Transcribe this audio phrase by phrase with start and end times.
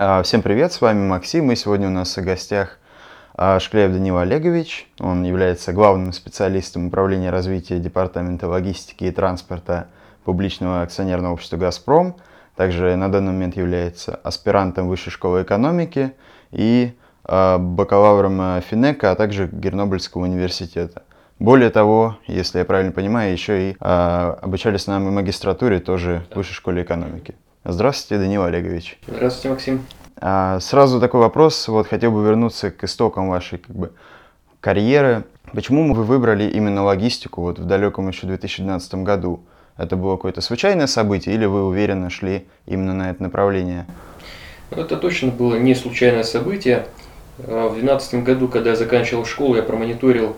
[0.00, 2.78] А, всем привет, с вами Максим, и сегодня у нас в гостях
[3.34, 4.88] а, Шкляев Данил Олегович.
[5.00, 9.88] Он является главным специалистом управления развития Департамента логистики и транспорта
[10.22, 12.14] публичного акционерного общества «Газпром».
[12.54, 16.12] Также на данный момент является аспирантом Высшей школы экономики
[16.52, 21.02] и а, бакалавром Финека, а также Гернобыльского университета.
[21.40, 26.84] Более того, если я правильно понимаю, еще и обучались на магистратуре тоже в Высшей школе
[26.84, 27.34] экономики.
[27.64, 28.98] Здравствуйте, Данил Олегович.
[29.06, 29.86] Здравствуйте, Максим.
[30.20, 31.66] А, сразу такой вопрос.
[31.68, 33.92] Вот хотел бы вернуться к истокам вашей как бы,
[34.60, 35.24] карьеры.
[35.52, 39.40] Почему вы выбрали именно логистику вот в далеком еще 2012 году?
[39.76, 43.86] Это было какое-то случайное событие или вы уверенно шли именно на это направление?
[44.70, 46.86] Ну, это точно было не случайное событие.
[47.38, 50.36] А, в 2012 году, когда я заканчивал школу, я промониторил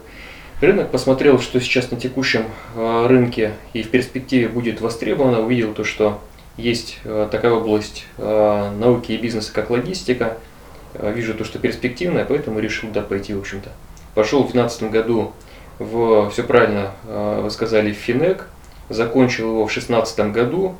[0.60, 2.44] рынок, посмотрел, что сейчас на текущем
[2.76, 6.20] а, рынке и в перспективе будет востребовано, увидел то, что
[6.60, 10.36] есть э, такая область э, науки и бизнеса, как логистика.
[10.94, 13.70] Э, вижу то, что перспективная, поэтому решил туда пойти, в общем-то.
[14.14, 15.32] Пошел в 2015 году
[15.78, 18.48] в, все правильно вы сказали, в Финек,
[18.88, 20.74] закончил его в 2016 году.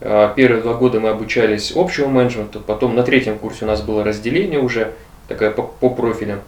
[0.00, 4.60] Первые два года мы обучались общему менеджменту, потом на третьем курсе у нас было разделение
[4.60, 4.92] уже,
[5.28, 6.40] такое по, по профилям.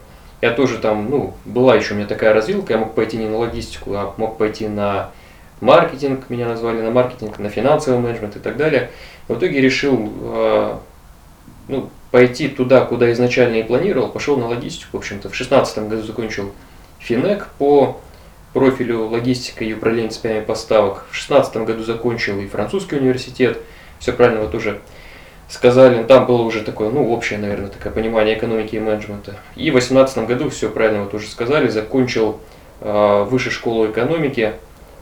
[0.43, 3.39] Я тоже там, ну, была еще у меня такая развилка, я мог пойти не на
[3.39, 5.11] логистику, а мог пойти на
[5.61, 8.91] маркетинг, меня назвали на маркетинг, на финансовый менеджмент и так далее.
[9.29, 10.77] В итоге решил э,
[11.69, 14.97] ну, пойти туда, куда изначально и планировал, пошел на логистику.
[14.97, 16.53] В общем-то, в 2016 году закончил
[16.99, 18.01] Финек по
[18.53, 21.05] профилю логистика и управление цепями поставок.
[21.11, 23.59] В 2016 году закончил и французский университет.
[23.99, 24.81] Все правильно вы тоже
[25.49, 26.03] сказали.
[26.05, 29.37] Там было уже такое, ну, общее, наверное, такое понимание экономики и менеджмента.
[29.55, 32.41] И в 2018 году, все правильно вы тоже сказали, закончил
[32.81, 34.55] э, высшую школу экономики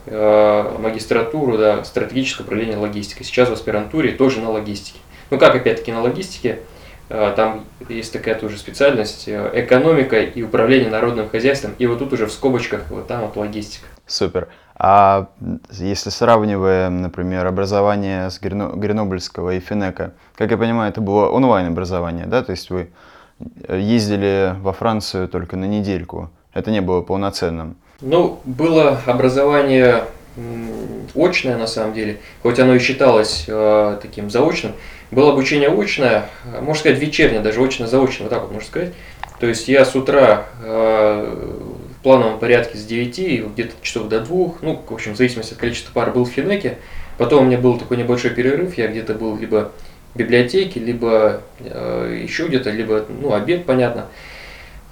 [0.06, 3.24] магистратуру, да, стратегическое управление логистикой.
[3.24, 4.98] Сейчас в аспирантуре тоже на логистике.
[5.30, 6.60] Ну как опять-таки на логистике,
[7.08, 11.74] э, там есть такая тоже специальность э, экономика и управление народным хозяйством.
[11.78, 13.86] И вот тут уже в скобочках вот там вот логистика.
[14.06, 14.48] Супер.
[14.76, 15.28] А
[15.70, 22.26] если сравниваем, например, образование с Гренобльского и Финека, как я понимаю, это было онлайн образование,
[22.26, 22.42] да?
[22.42, 22.90] То есть вы
[23.68, 26.30] ездили во Францию только на недельку.
[26.52, 27.76] Это не было полноценным.
[28.00, 30.04] Ну, было образование
[31.14, 34.72] очное на самом деле, хоть оно и считалось э, таким заочным,
[35.12, 36.28] было обучение очное,
[36.60, 38.92] можно сказать вечернее, даже очно-заочное, вот так вот можно сказать.
[39.38, 41.58] То есть я с утра э,
[41.98, 45.58] в плановом порядке с 9 где-то часов до 2, ну, в общем, в зависимости от
[45.60, 46.78] количества пар был в Финеке.
[47.16, 49.70] Потом у меня был такой небольшой перерыв, я где-то был либо
[50.14, 54.06] в библиотеке, либо э, еще где-то, либо, ну, обед, понятно.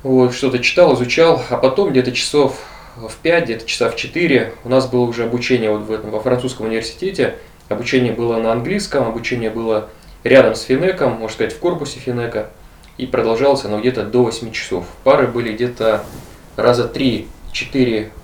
[0.03, 2.61] Вот, что-то читал, изучал, а потом где-то часов
[2.97, 6.21] в 5, где-то часа в 4 у нас было уже обучение вот в этом, во
[6.21, 7.37] французском университете.
[7.69, 9.89] Обучение было на английском, обучение было
[10.25, 12.51] рядом с Финеком, можно сказать, в корпусе Финека.
[12.99, 14.85] И продолжалось оно где-то до 8 часов.
[15.05, 16.05] Пары были где-то
[16.57, 17.27] раза 3-4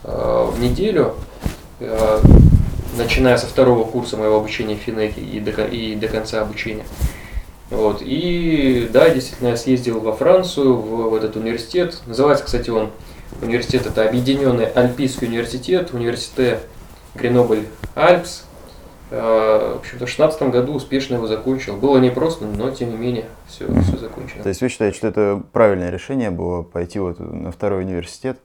[0.04, 1.14] э, в неделю,
[1.80, 2.20] э,
[2.96, 6.84] начиная со второго курса моего обучения в Финеке и до, и до конца обучения.
[7.70, 8.02] Вот.
[8.02, 12.00] И да, действительно, я съездил во Францию, в, в этот университет.
[12.06, 12.90] Называется, кстати, он
[13.42, 16.60] университет это Объединенный Альпийский университет, университет
[17.14, 18.44] Гренобль Альпс.
[19.10, 21.76] Э, в общем-то, в 2016 году успешно его закончил.
[21.76, 24.42] Было непросто, но тем не менее все, все закончено.
[24.42, 28.38] То есть вы считаете, что это правильное решение было пойти вот на второй университет,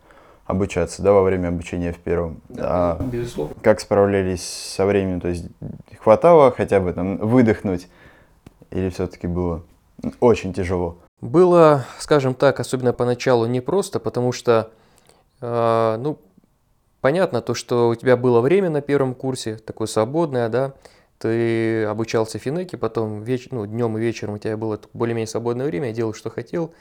[0.45, 2.41] обучаться, да, во время обучения в первом?
[2.49, 3.55] Да, а безусловно.
[3.61, 5.19] Как справлялись со временем?
[5.19, 5.45] То есть
[5.99, 7.87] хватало хотя бы там выдохнуть
[8.71, 9.63] или все-таки было
[10.19, 10.97] очень тяжело?
[11.23, 14.71] Было, скажем так, особенно поначалу непросто, потому что,
[15.39, 16.19] э, ну,
[16.99, 20.73] понятно то, что у тебя было время на первом курсе, такое свободное, да,
[21.19, 23.47] ты обучался финеке, потом веч...
[23.51, 26.73] ну, днем и вечером у тебя было более-менее свободное время, делал, что хотел,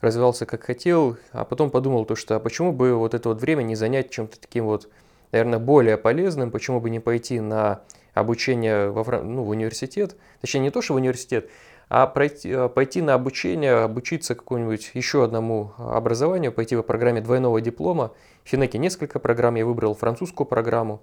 [0.00, 3.62] развивался как хотел, а потом подумал то, что а почему бы вот это вот время
[3.62, 4.88] не занять чем-то таким вот,
[5.30, 10.70] наверное, более полезным, почему бы не пойти на обучение во, ну, в университет, точнее не
[10.70, 11.48] то, что в университет,
[11.96, 17.60] а пройти, э, пойти на обучение, обучиться какому-нибудь еще одному образованию, пойти по программе двойного
[17.60, 18.10] диплома.
[18.42, 21.00] В Финеке несколько программ, я выбрал французскую программу.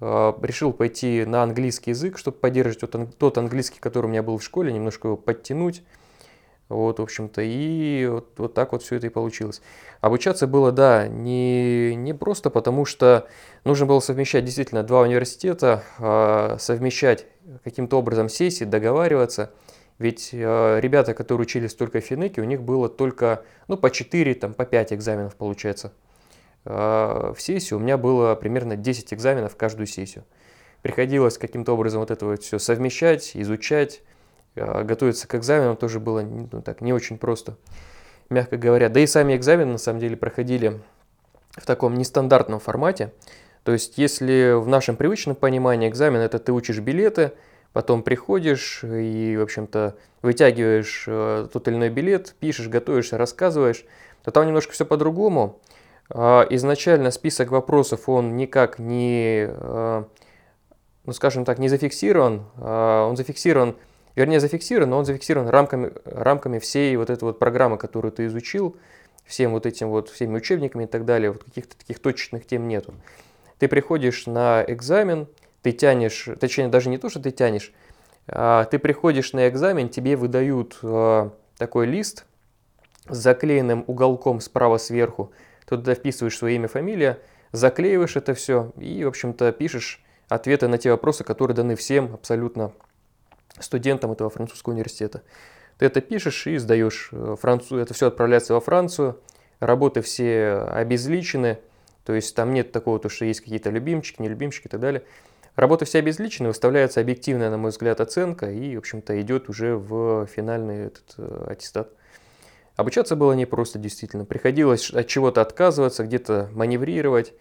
[0.00, 4.44] Э, решил пойти на английский язык, чтобы поддерживать тот английский, который у меня был в
[4.44, 5.82] школе, немножко его подтянуть.
[6.68, 9.60] Вот, в общем-то, и вот, вот так вот все это и получилось.
[10.00, 13.26] Обучаться было, да, не, не просто потому, что
[13.64, 17.26] нужно было совмещать действительно два университета, а, совмещать
[17.64, 19.50] каким-то образом сессии, договариваться–
[20.00, 24.34] ведь э, ребята, которые учились только в Финеке, у них было только ну, по 4,
[24.34, 25.92] там, по 5 экзаменов получается.
[26.64, 30.24] Э, в сессию у меня было примерно 10 экзаменов каждую сессию.
[30.80, 34.00] Приходилось каким-то образом вот это вот все совмещать, изучать,
[34.56, 37.58] а, готовиться к экзаменам тоже было ну, так, не очень просто,
[38.30, 38.88] мягко говоря.
[38.88, 40.80] Да и сами экзамены на самом деле проходили
[41.50, 43.12] в таком нестандартном формате.
[43.64, 47.32] То есть, если в нашем привычном понимании экзамен это ты учишь билеты,
[47.72, 53.84] потом приходишь и, в общем-то, вытягиваешь э, тот или иной билет, пишешь, готовишься, рассказываешь,
[54.22, 55.60] то там немножко все по-другому.
[56.10, 60.04] Э, изначально список вопросов, он никак не, э,
[61.04, 62.44] ну скажем так, не зафиксирован.
[62.56, 63.76] Э, он зафиксирован,
[64.16, 68.76] вернее зафиксирован, но он зафиксирован рамками, рамками всей вот этой вот программы, которую ты изучил,
[69.24, 71.30] всем вот этим вот, всеми учебниками и так далее.
[71.30, 72.94] Вот каких-то таких точечных тем нету.
[73.58, 75.28] Ты приходишь на экзамен,
[75.62, 77.72] ты тянешь, точнее даже не то, что ты тянешь,
[78.26, 82.26] а ты приходишь на экзамен, тебе выдают а, такой лист
[83.08, 85.32] с заклеенным уголком справа сверху,
[85.66, 87.18] туда вписываешь свое имя, фамилия,
[87.52, 92.72] заклеиваешь это все и, в общем-то, пишешь ответы на те вопросы, которые даны всем абсолютно
[93.58, 95.22] студентам этого французского университета.
[95.78, 97.08] Ты это пишешь и сдаешь.
[97.12, 97.78] Э, Францу...
[97.78, 99.18] Это все отправляется во Францию.
[99.60, 101.58] Работы все обезличены.
[102.04, 105.04] То есть там нет такого, то, что есть какие-то любимчики, нелюбимчики и так далее.
[105.56, 110.26] Работы все обезличены, выставляется объективная, на мой взгляд, оценка и, в общем-то, идет уже в
[110.26, 111.90] финальный этот э, аттестат.
[112.76, 114.24] Обучаться было непросто, действительно.
[114.24, 117.34] Приходилось от чего-то отказываться, где-то маневрировать.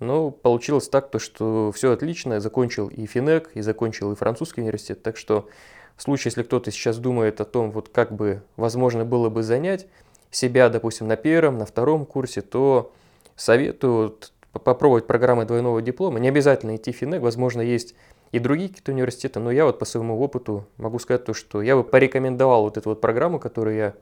[0.00, 2.34] Но получилось так, то, что все отлично.
[2.34, 5.02] Я закончил и Финек, и закончил и французский университет.
[5.02, 5.48] Так что
[5.96, 9.86] в случае, если кто-то сейчас думает о том, вот как бы возможно было бы занять
[10.30, 12.92] себя, допустим, на первом, на втором курсе, то
[13.36, 14.18] советую
[14.52, 16.18] попробовать программы двойного диплома.
[16.18, 17.94] Не обязательно идти в Финек, возможно, есть
[18.32, 21.76] и другие какие-то университеты, но я вот по своему опыту могу сказать то, что я
[21.76, 23.94] бы порекомендовал вот эту вот программу, которую я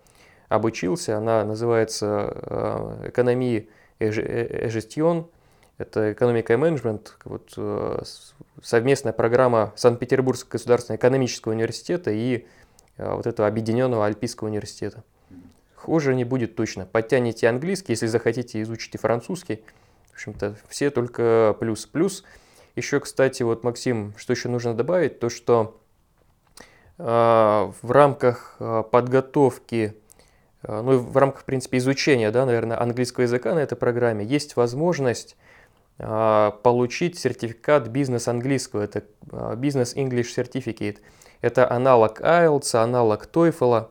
[0.49, 1.17] обучился.
[1.17, 3.69] Она называется э, «Экономии
[3.99, 5.29] Эжестион».
[5.79, 8.03] Это экономика и менеджмент, вот, э,
[8.63, 12.47] совместная программа Санкт-Петербургского государственного экономического университета и
[12.97, 15.05] э, вот этого объединенного Альпийского университета.
[15.77, 16.85] Хуже не будет точно.
[16.85, 19.63] Подтяните английский, если захотите, изучите французский–
[20.19, 21.87] общем-то, все только плюс.
[21.87, 22.25] Плюс
[22.75, 25.81] еще, кстати, вот, Максим, что еще нужно добавить, то, что
[26.99, 29.95] э, в рамках э, подготовки,
[30.65, 34.57] э, ну, в рамках, в принципе, изучения, да, наверное, английского языка на этой программе есть
[34.57, 35.37] возможность
[35.99, 40.99] э, получить сертификат бизнес английского, это Business English Certificate.
[41.41, 43.89] Это аналог IELTS, аналог TOEFL.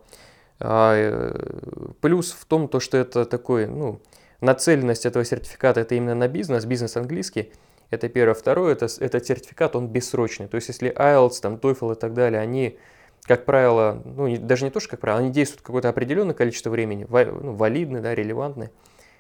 [2.01, 4.01] Плюс в том, то, что это такой, ну,
[4.42, 7.51] нацеленность этого сертификата это именно на бизнес, бизнес английский.
[7.89, 8.34] Это первое.
[8.34, 10.48] Второе, это, этот сертификат, он бессрочный.
[10.48, 12.78] То есть, если IELTS, там, TOEFL и так далее, они,
[13.24, 17.07] как правило, ну, даже не то, что как правило, они действуют какое-то определенное количество времени,
[17.10, 18.72] ну, валидны, да, релевантны,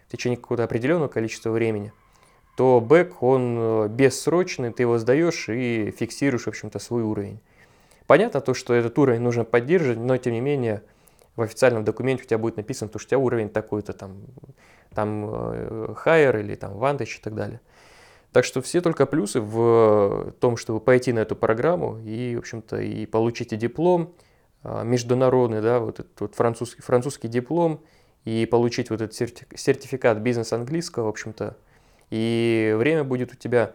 [0.07, 1.93] в течение какого-то определенного количества времени,
[2.57, 7.39] то бэк, он э, бессрочный, ты его сдаешь и фиксируешь, в общем-то, свой уровень.
[8.07, 10.81] Понятно то, что этот уровень нужно поддерживать, но, тем не менее,
[11.37, 14.17] в официальном документе у тебя будет написано, то, что у тебя уровень такой-то там,
[14.93, 17.61] там э, Higher или там Vantage и так далее.
[18.33, 22.81] Так что все только плюсы в том, чтобы пойти на эту программу и, в общем-то,
[22.81, 24.13] и получите диплом
[24.63, 27.81] а, международный, да, вот этот вот французский, французский диплом,
[28.25, 31.55] и получить вот этот сертификат бизнес английского, в общем-то,
[32.09, 33.73] и время будет у тебя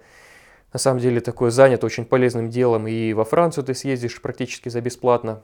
[0.73, 4.81] на самом деле такое занято очень полезным делом, и во Францию ты съездишь практически за
[4.81, 5.43] бесплатно,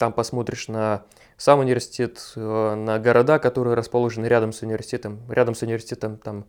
[0.00, 1.04] там посмотришь на
[1.36, 5.20] сам университет, э, на города, которые расположены рядом с университетом.
[5.28, 6.46] Рядом с университетом там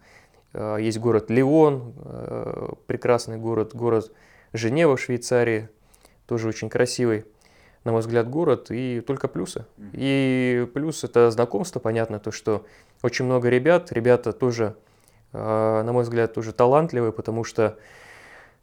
[0.53, 4.09] э, есть город Лион, э, прекрасный город, город
[4.53, 5.67] Женева в Швейцарии,
[6.27, 7.25] тоже очень красивый,
[7.83, 9.65] на мой взгляд, город, и только плюсы.
[9.91, 12.65] И плюс это знакомство, понятно, то, что
[13.01, 14.77] очень много ребят, ребята тоже,
[15.33, 17.77] на мой взгляд, тоже талантливые, потому что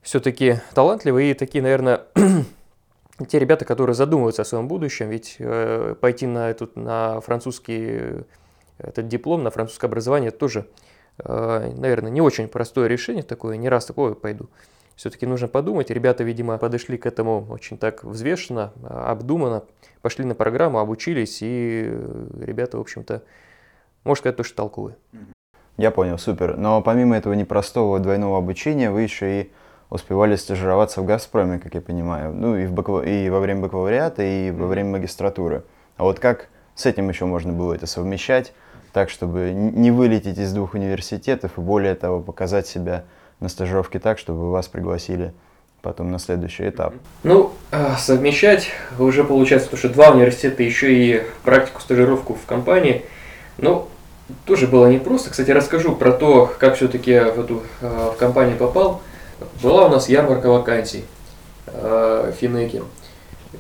[0.01, 2.05] все-таки талантливые и такие, наверное,
[3.27, 8.25] те ребята, которые задумываются о своем будущем, ведь э, пойти на, этот, на французский
[8.79, 10.67] этот диплом, на французское образование тоже,
[11.19, 14.49] э, наверное, не очень простое решение такое, не раз такое пойду.
[14.95, 15.91] Все-таки нужно подумать.
[15.91, 19.65] Ребята, видимо, подошли к этому очень так взвешенно, обдуманно,
[20.03, 23.23] пошли на программу, обучились, и э, ребята, в общем-то,
[24.05, 24.97] можно сказать, тоже толковые.
[25.77, 26.57] Я понял, супер.
[26.57, 29.53] Но помимо этого непростого двойного обучения, вы еще и
[29.91, 33.03] успевали стажироваться в «Газпроме», как я понимаю, ну и, в бакал...
[33.03, 35.63] и во время бакалавриата, и во время магистратуры.
[35.97, 38.53] А вот как с этим еще можно было это совмещать,
[38.93, 43.05] так, чтобы не вылететь из двух университетов и более того показать себя
[43.41, 45.33] на стажировке так, чтобы вас пригласили
[45.83, 46.95] потом на следующий этап?
[47.23, 53.05] Ну, а, совмещать уже получается, то, что два университета, еще и практику, стажировку в компании,
[53.59, 53.89] ну,
[54.45, 55.31] тоже было непросто.
[55.31, 59.03] Кстати, расскажу про то, как все-таки в эту а, в компанию попал.
[59.63, 61.05] Была у нас ярмарка вакансий
[61.67, 62.83] э, Финеки.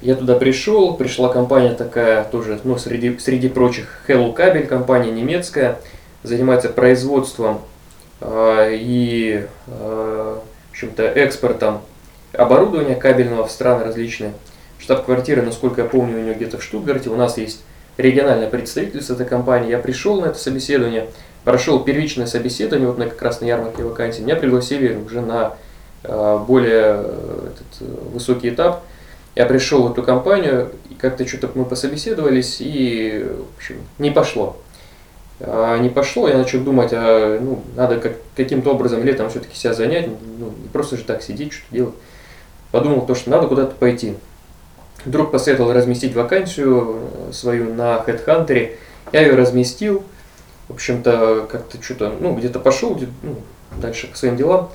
[0.02, 5.78] Я туда пришел, пришла компания такая тоже, ну, среди, среди прочих, Hello Kabel, компания немецкая,
[6.23, 7.61] занимается производством
[8.20, 11.80] э, и, э, в общем-то, экспортом
[12.32, 14.32] оборудования кабельного в страны различные.
[14.78, 17.11] Штаб-квартира, насколько я помню, у нее где-то в Штутгарте.
[17.11, 17.62] У нас есть
[17.97, 19.70] региональное представительство этой компании.
[19.70, 21.08] Я пришел на это собеседование,
[21.44, 24.23] прошел первичное собеседование, вот на как раз на ярмарке вакансий.
[24.23, 25.56] Меня пригласили уже на
[26.02, 28.83] более э, этот, э, высокий этап.
[29.35, 34.57] Я пришел в эту компанию, и как-то что-то мы пособеседовались, и в общем, не пошло.
[35.40, 39.73] А не пошло, я начал думать, а, ну, надо как, каким-то образом летом все-таки себя
[39.75, 41.95] занять, ну, не просто же так сидеть, что-то делать.
[42.73, 44.14] Подумал то, что надо куда-то пойти.
[45.05, 48.76] Друг посоветовал разместить вакансию э, свою на HeadHunter.
[49.12, 50.02] Я ее разместил.
[50.69, 53.37] В общем-то, как-то что-то, ну, где-то пошел, где ну,
[53.81, 54.71] дальше по своим делам.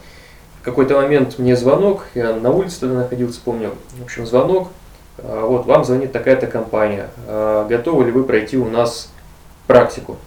[0.64, 3.72] Какой-то момент мне звонок, я на улице тогда находился, помню.
[4.00, 4.70] В общем, звонок.
[5.18, 7.10] А, вот, вам звонит такая-то компания.
[7.28, 9.12] А, готовы ли вы пройти у нас
[9.68, 10.18] практику?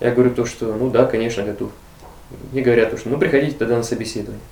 [0.00, 1.70] Я говорю то, что, ну да, конечно, готов.
[2.52, 4.42] Мне говорят то, что, ну, приходите тогда на собеседование.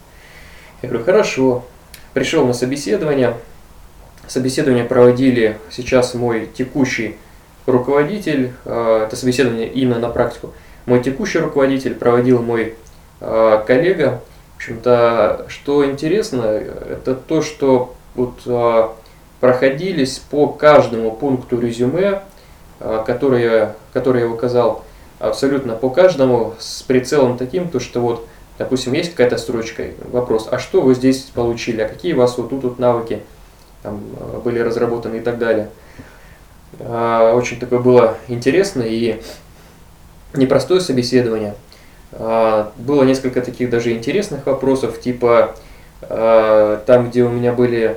[0.80, 1.64] Я говорю, хорошо.
[2.14, 3.36] Пришел на собеседование.
[4.26, 7.18] Собеседование проводили сейчас мой текущий
[7.66, 10.54] руководитель, а, это собеседование именно на практику.
[10.86, 12.74] Мой текущий руководитель проводил мой
[13.20, 14.20] коллега.
[14.54, 18.94] В общем-то, что интересно, это то, что вот а,
[19.40, 22.22] проходились по каждому пункту резюме,
[23.06, 24.84] который я, который я указал,
[25.18, 28.26] абсолютно по каждому с прицелом таким, то что вот,
[28.58, 32.50] допустим, есть какая-то строчка, вопрос, а что вы здесь получили, а какие у вас вот
[32.50, 33.22] тут вот навыки,
[33.82, 35.70] там, э, были разработаны и так далее.
[36.80, 39.20] А, очень такое было интересно и
[40.34, 41.54] непростое собеседование.
[42.16, 45.54] А, было несколько таких даже интересных вопросов, типа
[46.02, 47.96] а, там, где у меня были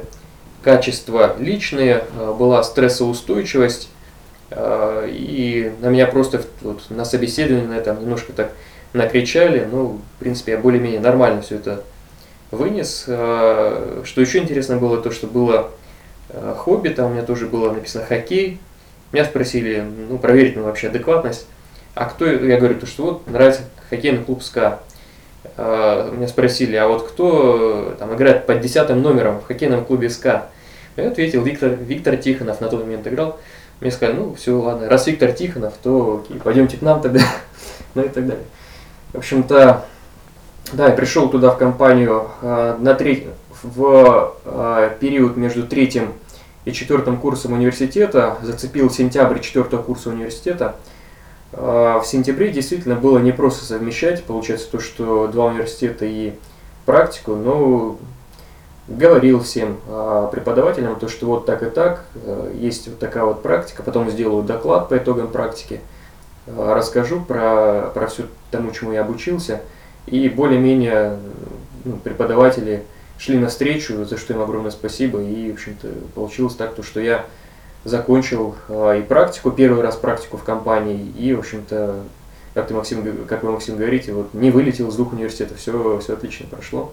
[0.63, 2.03] качества личные,
[2.37, 3.89] была стрессоустойчивость,
[4.51, 8.51] и на меня просто вот, на собеседовании на этом немножко так
[8.91, 11.83] накричали, ну, в принципе, я более-менее нормально все это
[12.51, 13.03] вынес.
[13.03, 15.69] Что еще интересно было, то, что было
[16.57, 18.59] хобби, там у меня тоже было написано хоккей.
[19.13, 21.45] Меня спросили, ну, проверить мою вообще адекватность.
[21.95, 24.79] А кто, я говорю, то что вот нравится хоккейный клуб СКА.
[25.55, 30.49] Uh, меня спросили, а вот кто там играет под десятым номером в хоккейном клубе СКА?
[30.97, 33.39] Я ответил, Виктор, Виктор Тихонов на тот момент играл.
[33.79, 37.21] Мне сказали, ну все, ладно, раз Виктор Тихонов, то окей, пойдемте к нам тогда,
[37.95, 38.45] ну и так далее.
[39.13, 39.85] В общем-то,
[40.73, 43.25] да, я пришел туда в компанию uh, на треть,
[43.63, 46.13] в э, период между третьим
[46.65, 50.75] и четвертым курсом университета, зацепил сентябрь четвертого курса университета.
[51.53, 56.33] Э, в сентябре действительно было непросто совмещать, получается то, что два университета и
[56.85, 57.97] практику, но
[58.87, 62.05] говорил всем э, преподавателям, то, что вот так и так,
[62.53, 65.81] есть вот такая вот практика, потом сделаю доклад по итогам практики,
[66.47, 69.61] расскажу про, про все тому, чему я обучился,
[70.05, 71.17] и более-менее
[71.83, 72.83] ну, преподаватели
[73.17, 75.21] шли навстречу, за что им огромное спасибо.
[75.21, 77.25] И, в общем-то, получилось так, то, что я
[77.83, 81.95] закончил э, и практику, первый раз практику в компании, и, в общем-то,
[82.53, 86.13] как, ты, Максим, как вы, Максим, говорите, вот не вылетел с двух университетов, все, все
[86.13, 86.91] отлично прошло.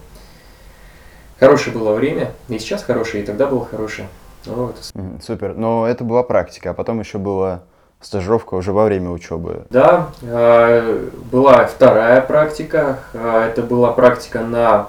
[1.40, 4.08] Хорошее было время, и сейчас хорошее, и тогда было хорошее.
[4.46, 4.76] Вот.
[5.22, 7.62] Супер, но это была практика, а потом еще была
[8.00, 9.64] стажировка уже во время учебы.
[9.70, 14.88] Да, э, была вторая практика, э, это была практика на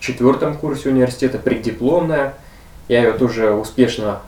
[0.00, 2.34] четвертом курсе университета, преддипломная.
[2.88, 4.20] Я ее тоже успешно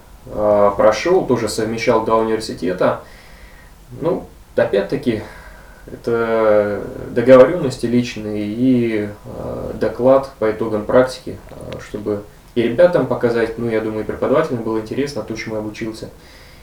[0.76, 3.00] прошел, тоже совмещал два университета.
[4.00, 5.22] Ну, опять-таки,
[5.86, 12.22] это договоренности личные и э, доклад по итогам практики, э, чтобы
[12.54, 16.10] и ребятам показать, ну, я думаю, и преподавателям было интересно то, чему я обучился.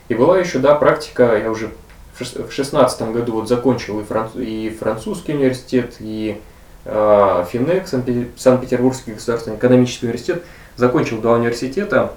[0.10, 1.72] И была еще, да, практика, я уже
[2.20, 6.40] в шестнадцатом году вот закончил и, франц, и французский университет, и
[6.86, 10.44] Э, Финек, Санкт-Петербургский государственный экономический университет,
[10.76, 12.14] закончил два университета.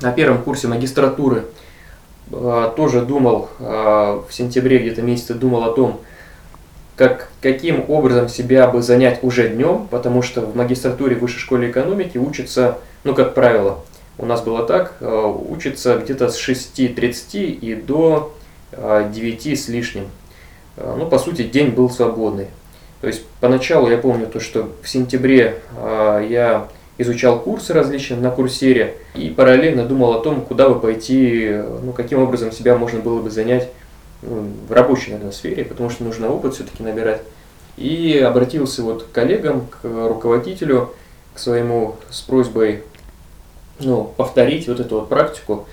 [0.00, 1.44] На первом курсе магистратуры
[2.30, 6.00] э, тоже думал, э, в сентябре где-то месяце думал о том,
[6.96, 11.70] как, каким образом себя бы занять уже днем, потому что в магистратуре в высшей школе
[11.70, 13.80] экономики учатся, ну как правило,
[14.18, 18.34] у нас было так, учатся где-то с 6.30 и до
[18.72, 20.08] 9 с лишним.
[20.76, 22.48] Ну, по сути, день был свободный.
[23.00, 28.30] То есть поначалу я помню то, что в сентябре э, я изучал курсы различные на
[28.30, 33.22] курсере и параллельно думал о том, куда бы пойти, ну, каким образом себя можно было
[33.22, 33.68] бы занять
[34.22, 37.22] ну, в рабочей, наверное, сфере, потому что нужно опыт все-таки набирать.
[37.76, 40.92] И обратился вот к коллегам, к руководителю,
[41.34, 42.82] к своему с просьбой
[43.78, 45.66] ну, повторить вот эту вот практику.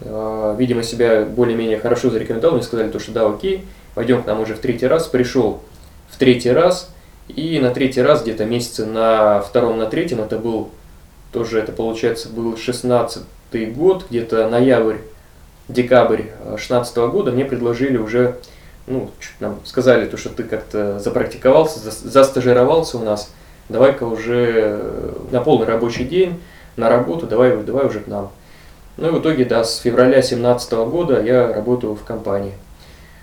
[0.00, 4.40] Э, видимо, себя более-менее хорошо зарекомендовал, мне сказали, то, что да, окей, пойдем к нам
[4.40, 5.08] уже в третий раз.
[5.08, 5.60] Пришел
[6.08, 6.94] в третий раз,
[7.28, 10.70] и на третий раз, где-то месяца на втором, на третьем, это был
[11.32, 13.22] тоже, это получается, был 16
[13.74, 14.96] год, где-то ноябрь,
[15.68, 16.22] декабрь
[16.56, 18.38] 16 года, мне предложили уже,
[18.86, 23.30] ну, нам сказали, то, что ты как-то запрактиковался, застажировался у нас,
[23.68, 26.40] давай-ка уже на полный рабочий день,
[26.76, 28.30] на работу, давай, давай уже к нам.
[28.96, 32.54] Ну и в итоге, да, с февраля 2017 года я работаю в компании.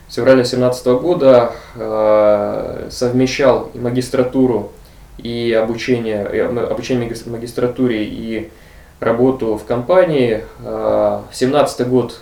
[0.08, 4.72] С февраля 2017 года э, совмещал и магистратуру,
[5.18, 8.52] и обучение, и обучение магистратуре, и
[9.00, 10.44] работу в компании.
[10.60, 12.20] Э, 17 год,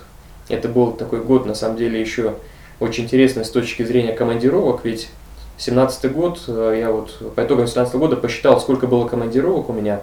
[0.48, 2.36] это был такой год, на самом деле, еще
[2.80, 5.10] очень интересный с точки зрения командировок, ведь
[5.58, 10.02] 17 год, э, я вот по итогам 17 года посчитал, сколько было командировок у меня,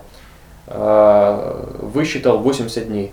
[0.67, 3.13] э, высчитал 80 дней.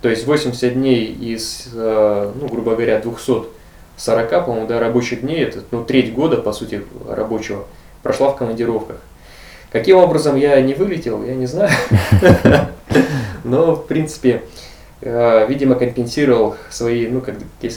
[0.00, 3.00] То есть 80 дней из, э, ну, грубо говоря,
[3.98, 7.66] 240, по-моему, да, рабочих дней, это ну, треть года, по сути, рабочего,
[8.02, 8.96] прошла в командировках.
[9.70, 11.70] Каким образом я не вылетел, я не знаю.
[13.44, 14.42] Но, в принципе,
[15.02, 17.22] э, видимо, компенсировал свои, ну,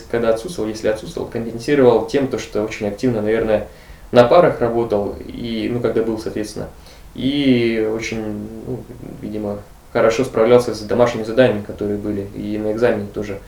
[0.09, 3.67] когда отсутствовал, если отсутствовал, компенсировал тем, то, что очень активно, наверное,
[4.11, 6.69] на парах работал, и, ну, когда был, соответственно,
[7.15, 8.21] и очень,
[8.67, 8.83] ну,
[9.21, 9.59] видимо,
[9.91, 13.39] хорошо справлялся с домашними заданиями, которые были, и на экзамене тоже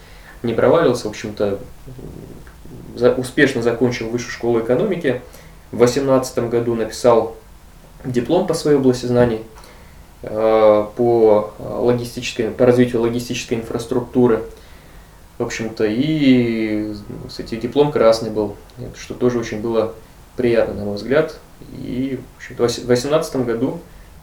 [0.42, 1.60] не провалился, в общем-то,
[2.96, 5.22] за, успешно закончил высшую школу экономики.
[5.72, 7.36] В 2018 году написал
[8.06, 9.42] диплом по своей области знаний
[10.22, 14.44] э, по, логистической, по развитию логистической инфраструктуры.
[15.38, 16.94] В общем-то, и,
[17.28, 18.56] кстати, диплом красный был,
[18.96, 19.94] что тоже очень было
[20.38, 21.40] приятно, на мой взгляд.
[21.74, 23.80] И в 2018 году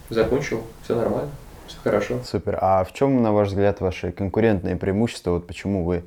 [0.08, 1.30] закончил, все нормально.
[1.66, 2.20] Все хорошо.
[2.24, 2.58] Супер.
[2.60, 5.32] А в чем, на ваш взгляд, ваши конкурентные преимущества?
[5.32, 6.04] Вот почему вы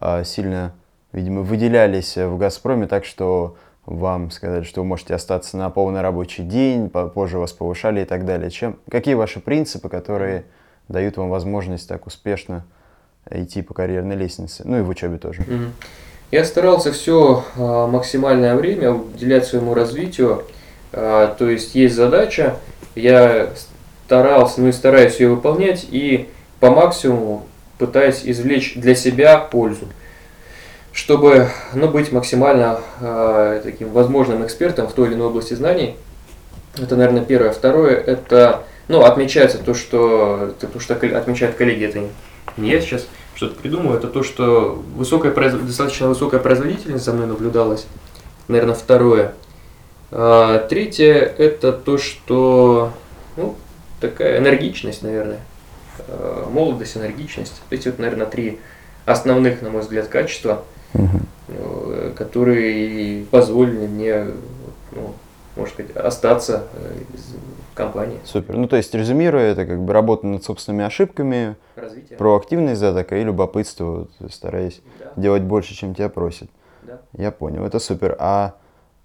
[0.00, 0.72] э, сильно,
[1.12, 6.42] видимо, выделялись в «Газпроме» так, что вам сказали, что вы можете остаться на полный рабочий
[6.42, 8.50] день, позже вас повышали и так далее.
[8.50, 10.44] Чем, какие ваши принципы, которые
[10.88, 12.64] дают вам возможность так успешно
[13.30, 15.44] идти по карьерной лестнице, ну и в учебе тоже?
[16.30, 20.44] Я старался все а, максимальное время уделять своему развитию.
[20.92, 22.56] А, то есть есть задача,
[22.94, 23.50] я
[24.06, 26.28] старался, ну и стараюсь ее выполнять, и
[26.60, 27.46] по максимуму
[27.78, 29.88] пытаюсь извлечь для себя пользу,
[30.92, 35.96] чтобы ну, быть максимально э, таким возможным экспертом в той или иной области знаний.
[36.76, 37.52] Это, наверное, первое.
[37.52, 42.00] Второе, это, ну, отмечается то, что, то, что отмечают коллеги, это
[42.56, 47.86] не я сейчас что-то придумываю, это то, что высокая, достаточно высокая производительность за мной наблюдалась.
[48.48, 49.34] Наверное, второе.
[50.10, 52.92] А, третье, это то, что
[53.36, 53.56] ну,
[54.00, 55.40] такая энергичность, наверное.
[56.08, 57.62] Э, молодость, энергичность.
[57.70, 58.58] Эти вот, наверное, три
[59.06, 62.14] основных, на мой взгляд, качества, угу.
[62.16, 64.26] которые позволили мне,
[64.92, 65.14] ну,
[65.56, 67.02] можно сказать, остаться э,
[67.72, 68.18] в компании.
[68.24, 68.56] Супер.
[68.56, 72.18] Ну, то есть, резюмируя, это как бы работа над собственными ошибками, Развитие.
[72.18, 75.12] проактивность, такая, и любопытство, стараясь да.
[75.16, 76.48] делать больше, чем тебя просят.
[76.82, 77.00] Да.
[77.12, 78.16] Я понял, это супер.
[78.18, 78.54] А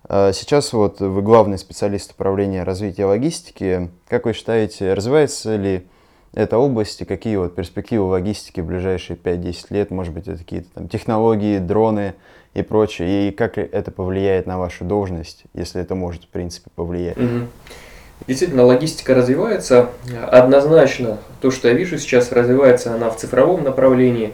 [0.08, 3.90] а сейчас вот вы главный специалист управления развития логистики.
[4.08, 5.88] Как вы считаете, развивается ли
[6.36, 9.90] эта область и какие вот перспективы логистики в ближайшие 5-10 лет?
[9.90, 12.14] Может быть, это какие-то там технологии, дроны
[12.54, 13.30] и прочее.
[13.30, 17.18] И как это повлияет на вашу должность, если это может, в принципе, повлиять?
[17.18, 17.48] Угу.
[18.28, 19.90] Действительно, логистика развивается.
[20.30, 24.34] Однозначно, то, что я вижу сейчас, развивается она в цифровом направлении.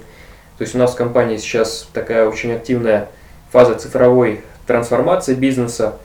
[0.58, 3.10] То есть у нас в компании сейчас такая очень активная
[3.52, 5.98] фаза цифровой трансформация бизнеса,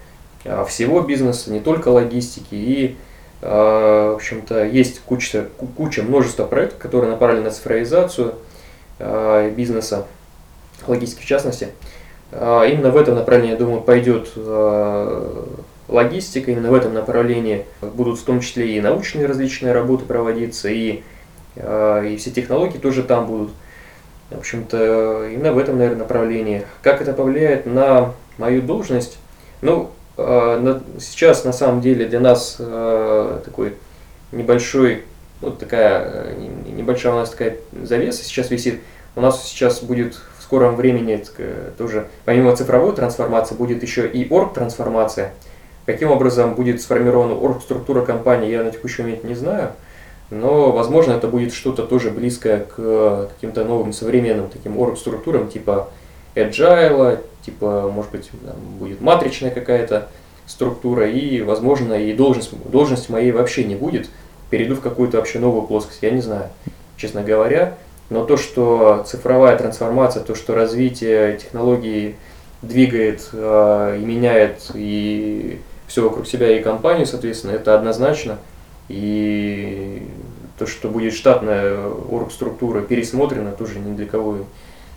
[0.45, 2.55] а, всего бизнеса, не только логистики.
[2.55, 2.97] И,
[3.43, 5.47] в общем-то, есть куча,
[5.77, 8.35] куча, множество проектов, которые направлены на цифровизацию
[8.99, 10.07] а, бизнеса,
[10.87, 11.69] логистики в частности.
[12.33, 14.33] Именно в этом направлении, я думаю, пойдет
[15.89, 21.03] логистика, именно в этом направлении будут в том числе и научные различные работы проводиться, и,
[21.57, 23.53] и все технологии тоже там будут.
[24.31, 26.65] В общем-то, именно в этом, наверное, направлении.
[26.83, 29.19] Как это повлияет на мою должность.
[29.63, 33.75] Ну, сейчас на самом деле для нас э, такой
[34.33, 35.05] небольшой,
[35.41, 38.81] вот такая э, небольшая у нас такая завеса сейчас висит.
[39.15, 41.23] У нас сейчас будет в скором времени
[41.79, 45.33] тоже, помимо цифровой трансформации, будет еще и орг-трансформация.
[45.87, 49.73] Каким образом будет сформирована орг-структура компании, я на текущий момент не знаю.
[50.31, 55.89] Но, возможно, это будет что-то тоже близкое к каким-то новым современным таким орг-структурам, типа
[56.37, 60.09] agile, типа, может быть, там будет матричная какая-то
[60.47, 64.09] структура, и, возможно, и должность, должности моей вообще не будет,
[64.51, 66.49] перейду в какую-то вообще новую плоскость, я не знаю.
[66.97, 67.75] честно говоря.
[68.09, 72.15] Но то, что цифровая трансформация, то, что развитие технологий
[72.63, 78.39] двигает э, и меняет и все вокруг себя и компанию, соответственно, это однозначно.
[78.89, 80.07] И
[80.59, 81.77] то, что будет штатная
[82.09, 84.39] оргструктура пересмотрена, тоже ни для кого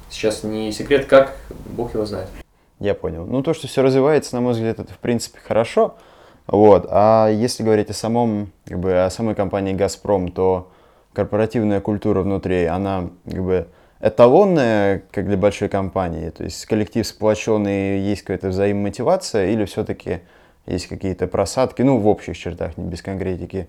[0.10, 2.28] сейчас не секрет, как, бог его знает.
[2.80, 3.26] Я понял.
[3.26, 5.95] Ну, то, что все развивается, на мой взгляд, это, в принципе, хорошо.
[6.48, 6.88] Вот.
[6.89, 10.72] А если говорить о самом, как бы, о самой компании «Газпром», то
[11.13, 13.67] корпоративная культура внутри, она, как бы,
[14.00, 16.30] эталонная, как для большой компании?
[16.30, 20.22] То есть коллектив сплоченный, есть какая-то взаимомотивация или все-таки
[20.65, 23.67] есть какие-то просадки, ну, в общих чертах, не без конкретики?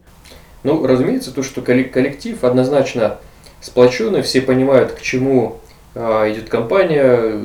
[0.63, 3.19] Ну, разумеется, то, что коллектив однозначно
[3.61, 5.59] сплоченный, все понимают, к чему
[5.95, 7.41] идет компания,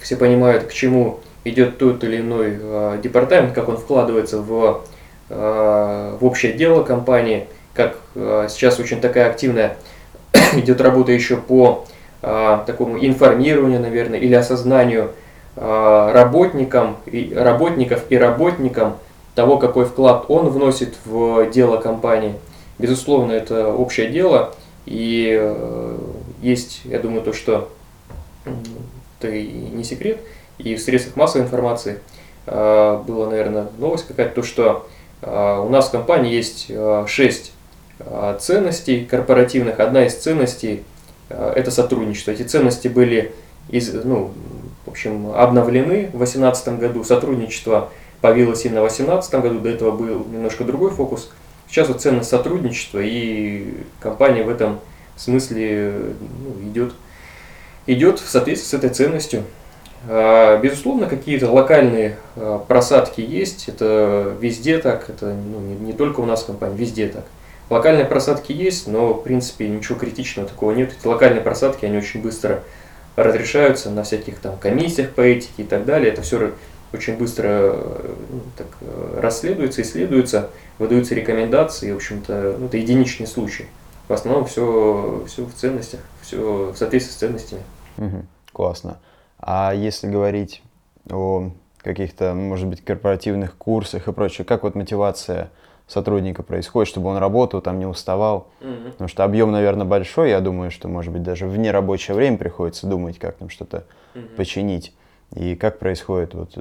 [0.00, 4.82] все понимают, к чему идет тот или иной а, департамент, как он вкладывается в,
[5.30, 7.96] а, в общее дело компании, как
[8.48, 9.76] сейчас очень такая активная
[10.54, 11.84] идет работа еще по
[12.20, 15.12] такому информированию, наверное, или осознанию
[15.54, 16.96] работникам,
[17.32, 18.96] работников и работникам
[19.36, 22.34] того, какой вклад он вносит в дело компании.
[22.80, 24.52] Безусловно, это общее дело,
[24.86, 25.54] и
[26.42, 27.68] есть, я думаю, то, что
[29.18, 30.20] это и не секрет,
[30.58, 32.00] и в средствах массовой информации
[32.46, 34.88] э, была, наверное, новость какая-то, то, что
[35.22, 36.70] э, у нас в компании есть
[37.06, 37.52] шесть
[38.38, 39.80] ценностей корпоративных.
[39.80, 40.84] Одна из ценностей–
[41.28, 42.30] это сотрудничество.
[42.30, 43.32] Эти ценности были
[43.70, 44.30] из, ну,
[44.86, 47.02] в общем, обновлены в 2018 году.
[47.02, 47.88] Сотрудничество
[48.20, 51.30] появилось именно в 2018 году, до этого был немножко другой фокус–
[51.68, 54.80] Сейчас вот ценность сотрудничества, и компания в этом
[55.16, 56.94] смысле ну, идет,
[57.88, 59.42] идет в соответствии с этой ценностью.
[60.06, 66.20] А, безусловно, какие-то локальные а, просадки есть, это везде так, это ну, не, не только
[66.20, 67.24] у нас в компании, везде так.
[67.70, 70.94] Локальные просадки есть, но в принципе ничего критичного такого нет.
[70.98, 72.62] Эти локальные просадки, они очень быстро
[73.16, 76.12] разрешаются на всяких там комиссиях по этике и так далее.
[76.12, 76.52] Это все
[76.92, 77.76] очень быстро
[78.30, 78.68] ну, так,
[79.20, 83.66] расследуется, исследуется, выдаются рекомендации, в общем-то, ну, это единичный случай.
[84.08, 87.62] В основном все, все в ценностях, все в соответствии с ценностями.
[87.98, 88.98] Угу, классно.
[89.38, 90.62] А если говорить
[91.10, 95.50] о каких-то, может быть, корпоративных курсах и прочее, как вот мотивация
[95.86, 98.48] сотрудника происходит, чтобы он работал, там не уставал.
[98.60, 98.92] Угу.
[98.92, 100.30] Потому что объем, наверное, большой.
[100.30, 103.84] Я думаю, что, может быть, даже в нерабочее время приходится думать, как там что-то
[104.14, 104.24] угу.
[104.36, 104.94] починить.
[105.34, 106.56] И как происходит вот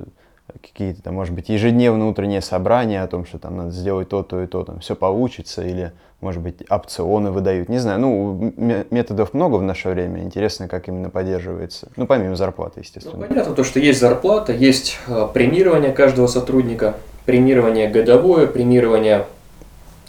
[0.62, 4.42] какие-то там, может быть, ежедневные утренние собрания о том, что там надо сделать то, то
[4.42, 5.92] и то, там все получится, или,
[6.22, 7.70] может быть, опционы выдают.
[7.70, 8.54] Не знаю, ну,
[8.90, 10.22] методов много в наше время.
[10.24, 11.90] Интересно, как именно поддерживается.
[11.96, 13.18] Ну, помимо зарплаты, естественно.
[13.18, 19.26] Ну, понятно, то, что есть зарплата, есть э, премирование каждого сотрудника, премирование годовое, премирование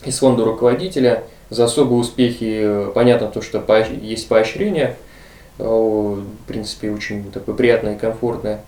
[0.05, 2.61] из фонда руководителя за особые успехи.
[2.63, 3.65] Э, понятно, то, что
[4.01, 4.97] есть поощрение,
[5.59, 8.61] э, в принципе, очень такое приятное и комфортное.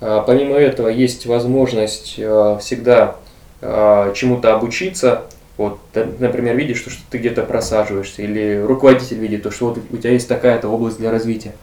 [0.00, 3.16] А, помимо этого есть возможность а, всегда
[3.62, 5.22] а, чему-то обучиться.
[5.56, 10.10] Вот, например, видишь, что, ты где-то просаживаешься, или руководитель видит, то, что вот у тебя
[10.10, 11.54] есть такая-то область для развития.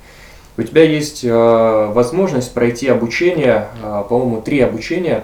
[0.58, 3.68] У тебя есть возможность пройти обучение,
[4.10, 5.24] по-моему, три обучения,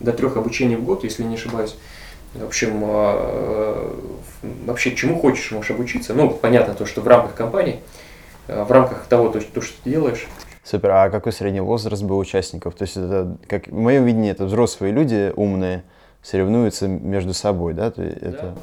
[0.00, 1.76] до трех обучений в год, если не ошибаюсь.
[2.34, 2.80] В общем,
[4.66, 6.12] вообще чему хочешь можешь обучиться.
[6.12, 7.78] Ну, понятно, то, что в рамках компании,
[8.48, 10.26] в рамках того, то, что ты делаешь,
[10.68, 10.90] Супер.
[10.90, 12.74] А какой средний возраст был участников?
[12.74, 15.82] То есть это, как в моем видении, это взрослые люди умные,
[16.22, 17.90] соревнуются между собой, да?
[17.90, 18.42] То это...
[18.42, 18.54] да.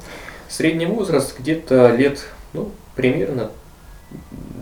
[0.48, 2.20] Средний возраст где-то лет,
[2.52, 3.50] ну, примерно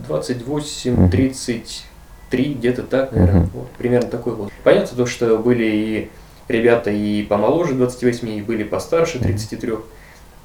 [0.09, 3.43] 28-33, где-то так, наверное.
[3.43, 3.51] Uh-huh.
[3.53, 4.51] Вот, примерно такой вот.
[4.63, 6.11] Понятно, то, что были и
[6.49, 9.71] ребята и помоложе 28, и были постарше 33.
[9.71, 9.83] Uh-huh.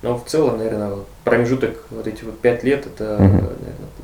[0.01, 3.19] Но в целом, наверное, промежуток вот эти вот 5 лет, это, uh-huh.
[3.19, 3.53] наверное,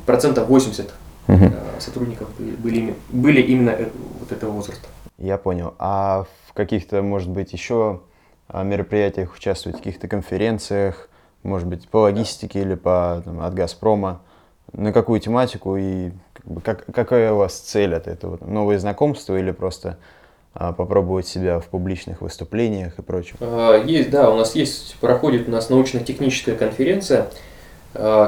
[0.06, 0.94] процентов 80
[1.28, 1.52] угу.
[1.82, 3.88] Сотрудников были, были именно э,
[4.20, 4.86] вот этого возраста.
[5.18, 5.74] Я понял.
[5.78, 8.00] А в каких-то, может быть, еще
[8.48, 11.08] а, мероприятиях участвовать, в каких-то конференциях,
[11.42, 12.64] может быть, по логистике да.
[12.66, 14.20] или по, там, от «Газпрома»,
[14.72, 18.38] на какую тематику и как, бы, как, какая у вас цель от этого?
[18.44, 19.98] Новые знакомства или просто
[20.54, 23.36] а, попробовать себя в публичных выступлениях и прочем?
[23.40, 27.28] А, есть, да, у нас есть, проходит у нас научно-техническая конференция,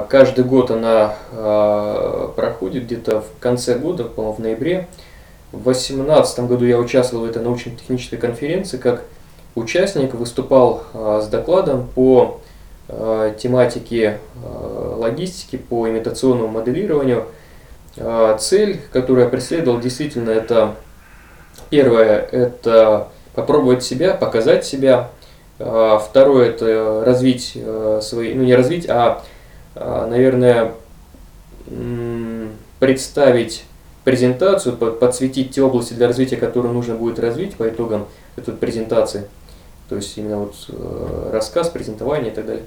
[0.08, 4.88] каждый год она а, проходит где-то в конце года, по-моему, в ноябре.
[5.52, 9.02] В 2018 году я участвовал в этой научно-технической конференции как
[9.54, 12.40] участник, выступал а, с докладом по
[13.38, 14.18] тематике
[14.96, 17.26] логистики, по имитационному моделированию.
[18.38, 20.74] Цель, которую я преследовал, действительно, это
[21.68, 25.10] первое, это попробовать себя, показать себя.
[25.58, 27.58] Второе, это развить
[28.00, 29.22] свои, ну не развить, а,
[29.80, 30.72] наверное,
[32.78, 33.64] представить
[34.04, 39.28] презентацию, подсветить те области для развития, которые нужно будет развить по итогам этой презентации.
[39.88, 42.64] То есть именно вот э, рассказ, презентование и так далее.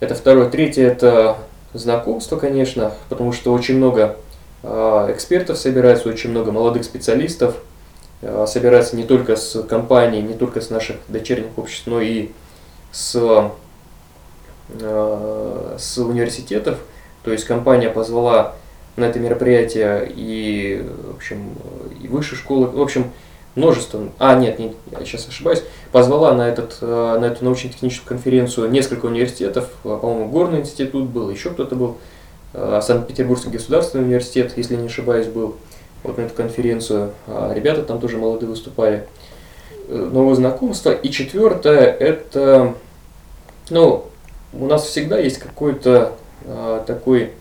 [0.00, 0.48] Это второе.
[0.48, 1.36] Третье– это
[1.72, 4.16] знакомство, конечно, потому что очень много
[4.62, 4.68] э,
[5.10, 7.56] экспертов собирается, очень много молодых специалистов
[8.22, 12.30] э, собирается не только с компаний, не только с наших дочерних обществ, но и
[12.92, 13.50] с,
[14.68, 16.78] с университетов.
[17.22, 18.54] То есть компания позвала
[18.96, 21.54] на это мероприятие и, в общем,
[22.02, 23.10] и высшие школы, в общем,
[23.56, 28.70] множество, а нет, нет, я сейчас ошибаюсь, позвала на, этот, э, на эту научно-техническую конференцию
[28.70, 31.96] несколько университетов, э, по-моему, Горный институт был, еще кто-то был,
[32.52, 35.56] э, Санкт-Петербургский государственный университет, если не ошибаюсь, был
[36.02, 37.12] вот на эту конференцию.
[37.26, 39.08] А ребята там тоже молодые выступали.
[39.88, 40.90] Новые знакомства.
[40.90, 42.74] И четвертое, это,
[43.70, 44.06] ну,
[44.58, 46.12] у нас всегда есть какой-то
[46.86, 47.32] такой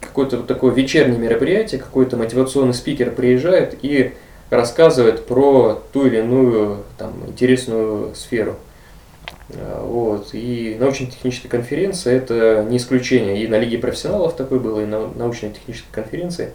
[0.00, 4.14] какое-то такое вечернее мероприятие, какой-то мотивационный спикер приезжает и
[4.50, 8.56] рассказывает про ту или иную там, интересную сферу.
[9.50, 10.30] А, вот.
[10.32, 13.42] И научно-техническая конференция это не исключение.
[13.42, 16.52] И на Лиге профессионалов такой было, и на научно-технической конференции.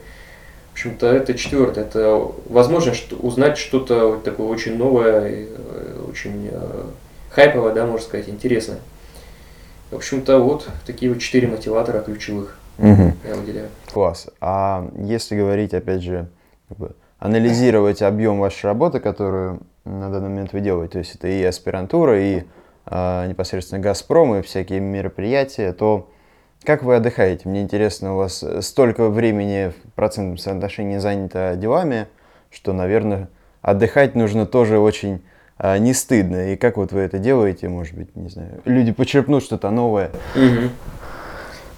[0.72, 1.82] В общем-то, это четвертое.
[1.84, 6.84] Это возможность узнать что-то такое очень новое, э, очень э,
[7.30, 8.80] хайповое, да, можно сказать, интересное.
[9.94, 13.14] В общем-то, вот такие вот четыре мотиватора ключевых угу.
[13.28, 13.70] я выделяю.
[13.94, 14.28] Класс.
[14.42, 16.28] А если говорить, опять же,
[16.68, 21.28] как бы, анализировать объем вашей работы, которую на данный момент вы делаете, то есть это
[21.28, 22.44] и аспирантура, и
[22.88, 26.10] э, непосредственно «Газпром», и всякие мероприятия, то
[26.64, 27.48] как вы отдыхаете?
[27.48, 32.08] Мне интересно, у вас столько времени в процентном соотношении занято делами,
[32.50, 33.30] что, наверное,
[33.62, 35.22] отдыхать нужно тоже очень
[35.60, 36.54] не стыдно.
[36.54, 40.12] И как вот вы это делаете, может быть, не знаю, люди почерпнут что-то новое.
[40.36, 40.70] Угу.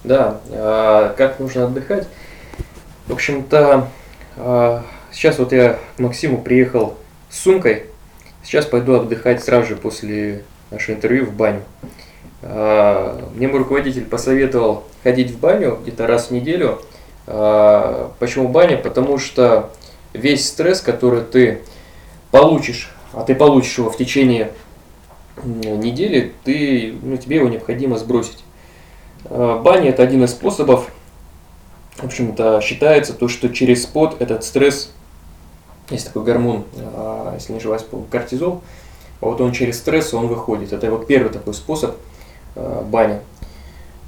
[0.06, 2.06] Да, а, как нужно отдыхать?
[3.08, 3.88] В общем-то,
[4.36, 6.96] а, сейчас вот я к Максиму приехал
[7.28, 7.86] с сумкой.
[8.44, 11.62] Сейчас пойду отдыхать сразу же после нашего интервью в баню.
[12.42, 16.80] А, мне мой руководитель посоветовал ходить в баню где-то раз в неделю.
[17.26, 18.76] Почему баня?
[18.76, 19.70] Потому что
[20.12, 21.62] весь стресс, который ты
[22.30, 24.52] получишь, а ты получишь его в течение
[25.44, 28.44] недели, ты, ну, тебе его необходимо сбросить.
[29.24, 30.90] Э, баня это один из способов,
[31.96, 34.92] в общем-то, считается то, что через пот этот стресс,
[35.90, 38.62] есть такой гормон, э, если не ошибаюсь, кортизол,
[39.20, 40.72] вот он через стресс, он выходит.
[40.72, 41.96] Это вот первый такой способ
[42.54, 43.20] э, баня.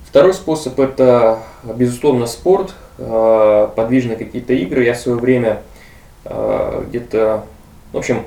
[0.06, 4.84] Второй способ это, безусловно, спорт, подвижные какие-то игры.
[4.84, 5.62] Я в свое время
[6.24, 7.44] где-то,
[7.92, 8.24] в общем,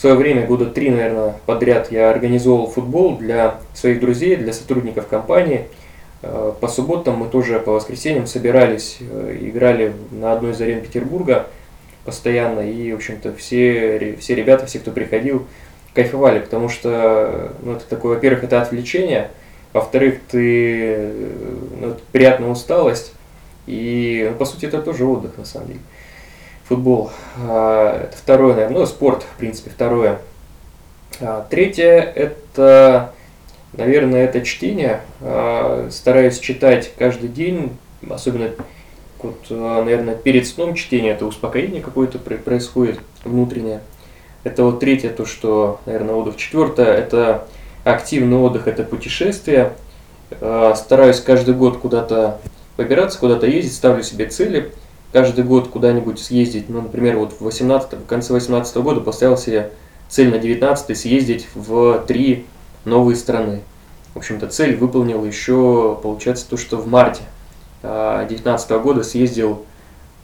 [0.00, 5.66] свое время, года три, наверное, подряд я организовал футбол для своих друзей, для сотрудников компании–
[6.22, 11.46] Э, по субботам мы тоже по воскресеньям собирались, э, играли на одной из арен Петербурга
[12.04, 15.46] постоянно, и, в общем-то, все, все ребята, все, кто приходил,
[15.94, 19.30] кайфовали, потому что, ну, это такое, во-первых, это отвлечение,
[19.72, 21.12] во-вторых, ты,
[21.80, 23.12] ну, приятная усталость,
[23.66, 25.80] и, ну, по сути, это тоже отдых, на самом деле.
[26.68, 27.10] Футбол.
[27.38, 30.18] А, это второе, наверное, ну, спорт, в принципе, второе.
[31.20, 33.12] А, третье, это
[33.72, 35.00] Наверное, это чтение.
[35.20, 37.76] А, стараюсь читать каждый день,
[38.08, 38.50] особенно
[39.22, 43.80] вот, а, наверное, перед сном чтение, это успокоение какое-то происходит внутреннее.
[44.44, 46.36] Это вот третье, то, что, наверное, отдых.
[46.36, 47.46] Четвертое, это
[47.84, 49.74] активный отдых, это путешествие.
[50.40, 52.38] А, стараюсь каждый год куда-то
[52.78, 54.72] выбираться, куда-то ездить, ставлю себе цели.
[55.12, 59.72] Каждый год куда-нибудь съездить, ну, например, вот в, 18, в конце 2018 года поставил себе
[60.08, 62.46] цель на 19 съездить в три
[62.84, 63.62] новые страны.
[64.14, 67.22] В общем-то, цель выполнил еще, получается, то, что в марте
[67.82, 69.64] 2019 а, года съездил,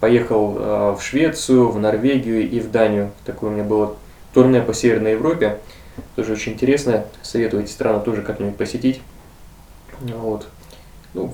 [0.00, 3.12] поехал а, в Швецию, в Норвегию и в Данию.
[3.24, 3.96] Такое у меня было
[4.32, 5.58] турне по Северной Европе.
[6.16, 7.04] Тоже очень интересно.
[7.22, 9.00] Советую эти страны тоже как-нибудь посетить.
[10.00, 10.46] Вот.
[11.14, 11.32] Ну,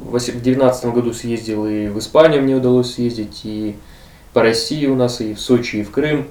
[0.00, 3.76] в 2019 году съездил и в Испанию мне удалось съездить, и
[4.32, 6.26] по России у нас, и в Сочи, и в Крым,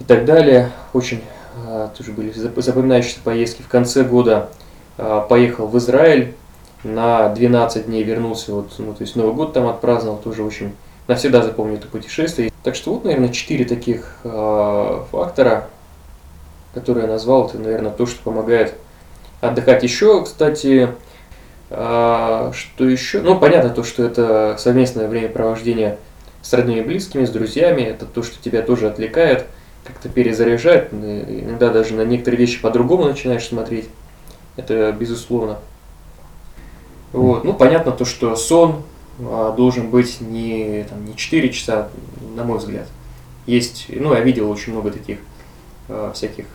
[0.00, 0.70] и так далее.
[0.92, 1.20] Очень
[1.66, 3.62] а, тоже были запоминающиеся поездки.
[3.62, 4.50] В конце года
[4.98, 6.34] а, поехал в Израиль,
[6.82, 10.74] на 12 дней вернулся, вот, ну, то есть Новый год там отпраздновал, тоже очень
[11.08, 12.52] навсегда запомню это путешествие.
[12.62, 15.68] Так что вот, наверное, четыре таких э, фактора,
[16.74, 18.74] которые я назвал, это, наверное, то, что помогает
[19.40, 19.82] отдыхать.
[19.82, 20.90] Еще, кстати,
[21.76, 23.20] э, что еще?
[23.20, 25.98] Ну, понятно то, что это совместное времяпровождение
[26.42, 29.46] с родными и близкими, с друзьями, это то, что тебя тоже отвлекает
[29.84, 33.88] как-то перезаряжает, иногда даже на некоторые вещи по-другому начинаешь смотреть.
[34.56, 35.58] Это безусловно.
[37.12, 37.44] Вот.
[37.44, 38.82] Ну, понятно то, что сон,
[39.20, 41.88] а, должен быть не, там, не 4 часа,
[42.34, 42.88] на мой взгляд.
[43.46, 45.18] Есть, ну, я видел очень много таких
[45.88, 46.46] э, всяких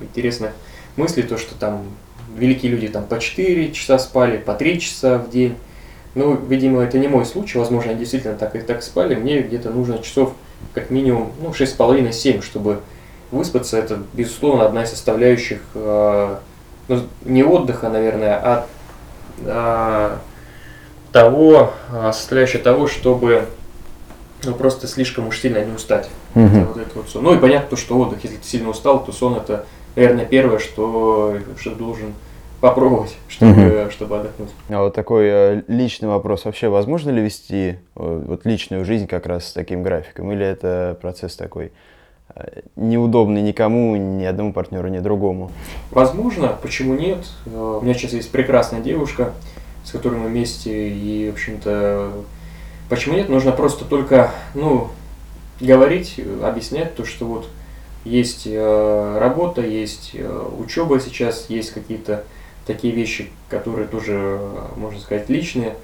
[0.00, 0.52] интересных
[0.96, 1.82] мыслей, то, что там
[2.36, 5.56] великие люди там по 4 часа спали, по 3 часа в день.
[6.14, 9.14] Ну, видимо, это не мой случай, возможно, они действительно так и так спали.
[9.14, 10.32] Мне где-то нужно часов
[10.72, 12.80] как минимум ну, 6,5-7, чтобы
[13.30, 13.78] выспаться.
[13.78, 16.36] Это, безусловно, одна из составляющих э,
[16.88, 18.66] ну, не отдыха, наверное, а,
[19.44, 20.18] а
[21.12, 23.46] того, а, составляющая того, чтобы
[24.44, 26.08] ну, просто слишком уж сильно не устать.
[26.34, 26.46] Мгм.
[26.46, 27.24] Это вот это вот сон.
[27.24, 29.64] Ну и понятно, то, что отдых, если ты сильно устал, то сон это,
[29.96, 32.14] наверное, первое, что, что должен
[32.60, 34.50] попробовать, чтобы, чтобы отдохнуть.
[34.68, 36.44] А вот такой э, личный вопрос.
[36.44, 40.32] Вообще, возможно ли вести э, вот личную жизнь как раз с таким графиком?
[40.32, 41.72] Или это процесс такой
[42.34, 45.50] э, неудобный никому, ни одному партнеру, ни другому?
[45.90, 47.26] Возможно, почему нет?
[47.46, 49.32] У меня сейчас есть прекрасная девушка,
[49.84, 52.12] с которой мы вместе, и, в общем-то,
[52.88, 53.28] почему нет?
[53.28, 54.88] Нужно просто только, ну,
[55.60, 57.48] говорить, объяснять то, что вот
[58.04, 60.14] есть работа, есть
[60.58, 62.24] учеба сейчас, есть какие-то
[62.66, 64.40] такие вещи, которые тоже,
[64.76, 65.74] можно сказать, личные.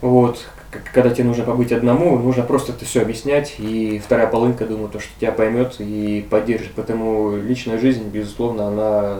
[0.00, 0.46] Вот,
[0.92, 5.00] когда тебе нужно побыть одному, нужно просто это все объяснять, и вторая полынка, думаю, то,
[5.00, 6.72] что тебя поймет и поддержит.
[6.76, 9.18] Поэтому личная жизнь, безусловно, она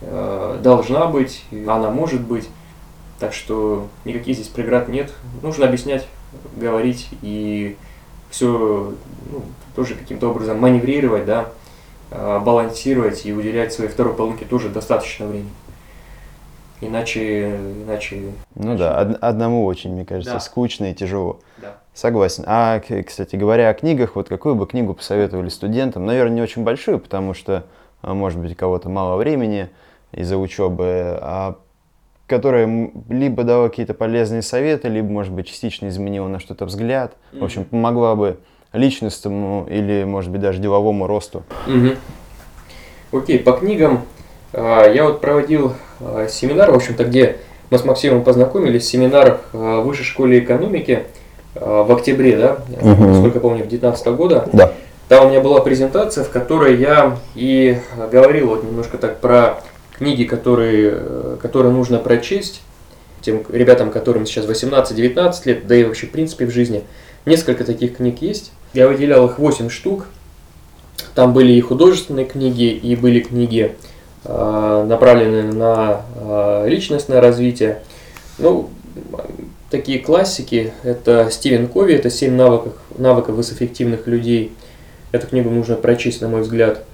[0.00, 2.48] э, должна быть, она может быть.
[3.18, 5.12] Так что никаких здесь преград нет.
[5.42, 6.06] Нужно объяснять,
[6.56, 7.76] говорить и
[8.30, 8.94] все
[9.76, 11.50] тоже каким-то образом маневрировать, да,
[12.10, 15.50] э, балансировать и уделять своей второй полынке тоже достаточно времени.
[16.82, 18.22] Иначе, иначе,
[18.54, 20.40] Ну да, од- одному очень, мне кажется, Да.
[20.40, 21.40] скучно и тяжело.
[21.60, 21.74] да.
[21.92, 22.44] Согласен.
[22.46, 26.06] А, кстати говоря о книгах, вот какую бы книгу посоветовали студентам?
[26.06, 27.64] Наверное, не очень большую, потому что,
[28.00, 29.68] а, может быть, у кого-то мало времени
[30.12, 31.56] из-за учебы, а
[32.26, 37.12] которая либо дала какие-то полезные советы, либо, может быть, частично изменила на что-то взгляд.
[37.32, 38.38] В общем, помогла бы
[38.72, 41.42] личностному или, может быть, даже деловому росту.
[43.12, 44.02] Окей, по книгам
[44.52, 47.36] я вот проводил а, семинар, в общем-то, где
[47.70, 51.04] мы с Максимом познакомились, семинар а, в Высшей школе экономики
[51.54, 53.12] а, в октябре, да, Мгм.
[53.12, 54.48] насколько помню, 2019 года.
[54.52, 54.72] Да.
[55.08, 59.60] Там у меня была презентация, в которой я и а, говорил вот немножко так про
[59.96, 62.62] книги, которые, которые нужно прочесть
[63.20, 66.84] тем ребятам, которым сейчас 18-19 лет, да и вообще в принципе в жизни.
[67.26, 68.50] Несколько таких книг есть.
[68.72, 70.06] Я выделял их 8 штук.
[71.14, 73.76] Там были и художественные книги, и были книги,
[74.24, 77.82] направленные на э, личностное развитие.
[78.38, 78.68] Ну,
[79.70, 84.52] такие классики, это Стивен Кови, это «Семь навыков, навыков высокоэффективных людей».
[85.12, 86.84] Эту книгу нужно прочесть, на мой взгляд.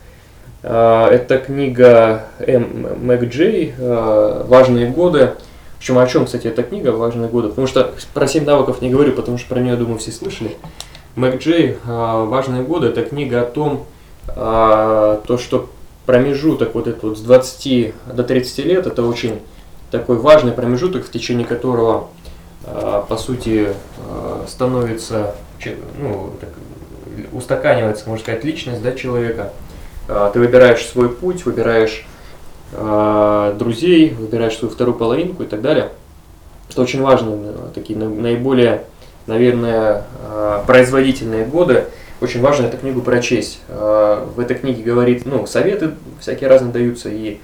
[0.62, 3.06] А, Это книга М.
[3.06, 5.32] Мэг Джей э, «Важные годы».
[5.78, 7.48] Общем, о чем, кстати, эта книга «Важные годы»?
[7.48, 10.56] Потому что про семь навыков не говорю, потому что про нее, думаю, все слышали.
[11.14, 13.84] Мэг Джей э, «Важные годы»– это книга о том,
[14.28, 15.68] э, то, что
[16.06, 19.40] промежуток вот этот вот с 20 до 30 лет– это очень
[19.90, 22.08] такой важный промежуток, в течение которого,
[22.64, 25.34] э, по сути, э, становится,
[25.98, 26.50] ну, так,
[27.32, 29.52] устаканивается, можно сказать, личность да, человека.
[30.08, 32.06] А, Ты выбираешь свой путь, выбираешь
[32.72, 35.90] а, друзей, выбираешь свою вторую половинку и так далее.
[36.68, 38.82] Это очень важно, э, такие на- наиболее,
[39.26, 41.84] наверное, а, производительные годы.
[42.20, 43.60] Очень важно эту книгу прочесть.
[43.68, 47.40] А, В этой книге говорит, ну, советы всякие разные даются и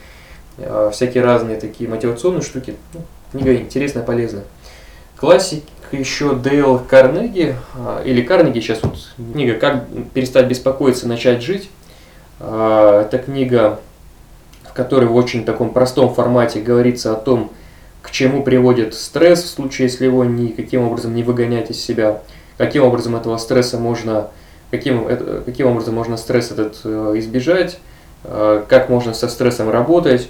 [0.59, 2.77] а, всякие разные такие мотивационные штуки.
[2.95, 3.01] Ну,
[3.33, 4.45] книга интересная, полезная.
[5.17, 8.97] Классик еще Дейл Карнеги, а, или Карнеги, сейчас вот
[9.33, 11.71] книга «Как перестать беспокоиться, начать жить».
[12.41, 13.79] Это книга,
[14.65, 17.53] в которой в очень таком простом формате говорится о том,
[18.01, 22.21] к чему приводит стресс в случае, если его никаким образом не выгонять из себя,
[22.59, 24.31] каким образом этого стресса можно,
[24.73, 27.79] каким, это- каким образом можно стресс этот э, избежать,
[28.25, 30.29] э, как можно со стрессом работать,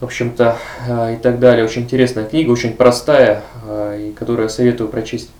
[0.00, 0.56] в общем-то,
[0.88, 1.64] э, и так далее.
[1.64, 5.30] Очень интересная книга, очень простая, э, и которую я советую прочесть.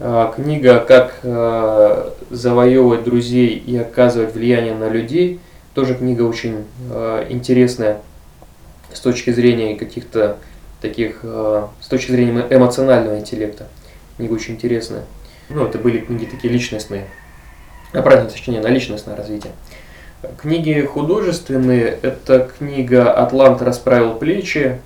[0.00, 5.38] Э, Книга «Как э, завоевывать друзей и оказывать влияние на людей»
[5.74, 7.98] тоже книга очень э, интересная
[8.92, 10.36] с точки зрения каких-то
[10.80, 13.66] таких, э, с точки зрения эмо- эмоционального интеллекта.
[14.16, 15.02] Книга очень интересная.
[15.48, 17.06] Ну, это были книги такие личностные,
[17.94, 19.52] направленные, точнее, на личностное развитие.
[20.40, 24.80] Книги художественные, это книга «Атлант расправил плечи»,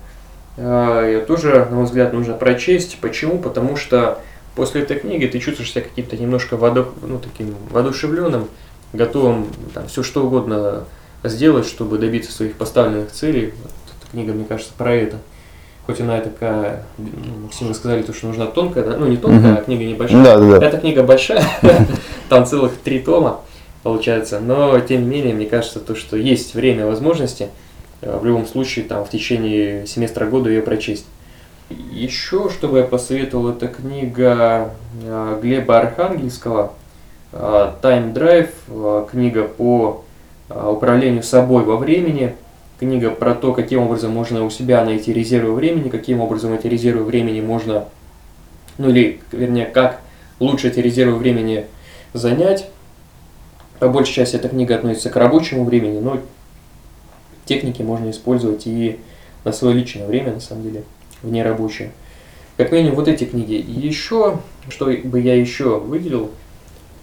[0.59, 2.97] Э, Ее тоже, на мой взгляд, нужно прочесть.
[2.99, 3.39] Почему?
[3.39, 4.19] Потому что
[4.55, 8.49] после этой книги ты чувствуешь себя каким-то немножко воду, ну, таким воодушевленным,
[8.91, 10.83] готовым там, все что угодно
[11.23, 13.53] сделать, чтобы добиться своих поставленных целей.
[13.63, 15.17] Вот эта книга, мне кажется, про это.
[15.85, 18.97] хоть она и такая, ну, Максим, вы сказали, то, что нужна тонкая, да?
[18.97, 20.23] ну не тонкая, а книга небольшая.
[20.23, 20.67] Да, да, да.
[20.67, 21.43] Эта книга большая,
[22.29, 23.41] там целых три тома
[23.83, 27.49] получается, но тем не менее, мне кажется, то, что есть время и возможности,
[28.01, 31.05] э, в любом случае, там, в течение семестра года ее прочесть.
[31.69, 34.71] Еще, что бы я посоветовал, это книга
[35.03, 36.73] э, Глеба Архангельского
[37.31, 40.03] э, «Time Drive», книга по
[40.49, 42.33] управлению собой во времени,
[42.79, 47.03] книга про то, каким образом можно у себя найти резервы времени, каким образом эти резервы
[47.03, 47.85] времени можно,
[48.79, 50.01] ну или, вернее, как
[50.39, 51.65] лучше эти резервы времени
[52.13, 52.67] занять.
[53.79, 56.19] По большей части эта книга относится к рабочему времени, но
[57.45, 58.99] техники можно использовать и
[59.45, 60.83] на свое личное время, на самом деле,
[61.21, 61.91] в нерабочее.
[62.57, 63.53] Как минимум вот эти книги.
[63.53, 64.39] Еще,
[64.69, 66.31] что бы я еще выделил,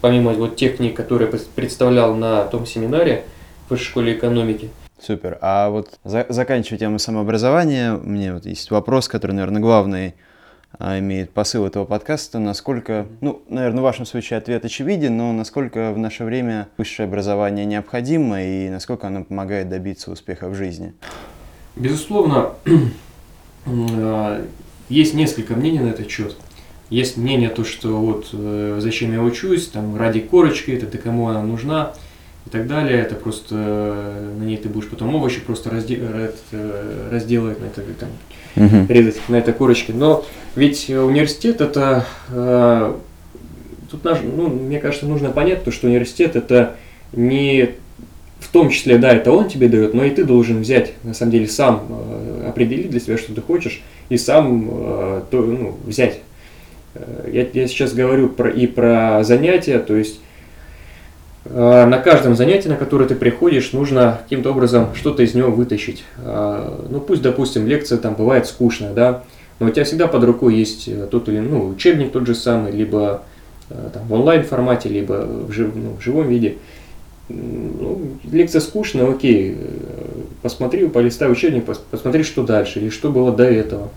[0.03, 3.25] помимо вот тех книг, которые представлял на том семинаре
[3.67, 5.39] в Высшей школе экономики, Супер.
[5.43, 10.15] А вот за- заканчивая тему самообразования, меня вот есть вопрос, который, наверное, главный
[10.81, 12.39] имеет посыл этого подкаста.
[12.39, 17.65] Насколько, ну, наверное, в вашем случае ответ очевиден, но насколько в наше время высшее образование
[17.65, 20.95] необходимо и насколько оно помогает добиться успеха в жизни?
[21.77, 22.55] Безусловно,
[23.67, 24.45] э,
[24.89, 26.37] есть несколько мнений на этот счет.
[26.89, 31.29] Есть мнение то, что вот э, зачем я учусь, там ради корочки, это для кому
[31.29, 31.93] она нужна
[32.47, 33.01] и так далее.
[33.01, 36.33] Это просто э, на ней ты будешь потом овощи просто разде-
[37.11, 38.11] разделывать на это там,
[38.57, 38.87] Мгм.
[38.89, 39.93] резать на этой корочке.
[39.93, 42.95] Но ведь э, университет это э,
[43.91, 46.77] тут наш- ну, мне кажется, нужно понять то, что университет это
[47.13, 47.71] не
[48.41, 51.33] в том числе, да, это он тебе дает, но и ты должен взять, на самом
[51.33, 56.21] деле, сам э, определить для себя, что ты хочешь, и сам э, то, ну, взять.
[56.95, 60.21] Э, Я, я сейчас говорю про, и про занятия, то есть
[61.55, 66.05] на каждом занятии, на которое ты приходишь, нужно каким-то образом что-то из него вытащить.
[66.19, 69.23] Э, Ну, пусть, допустим, лекция там бывает скучная, да,
[69.61, 72.73] но у тебя всегда под рукой есть э, тот или ну, учебник тот же самый,
[72.73, 73.23] либо
[73.71, 76.57] э, там, в онлайн формате, либо в, жив- ну, в живом виде.
[77.29, 79.67] Ну, лекция скучная, окей, э,
[80.43, 83.89] посмотри, полистай учебник, пос- посмотри, что дальше, или что было до этого.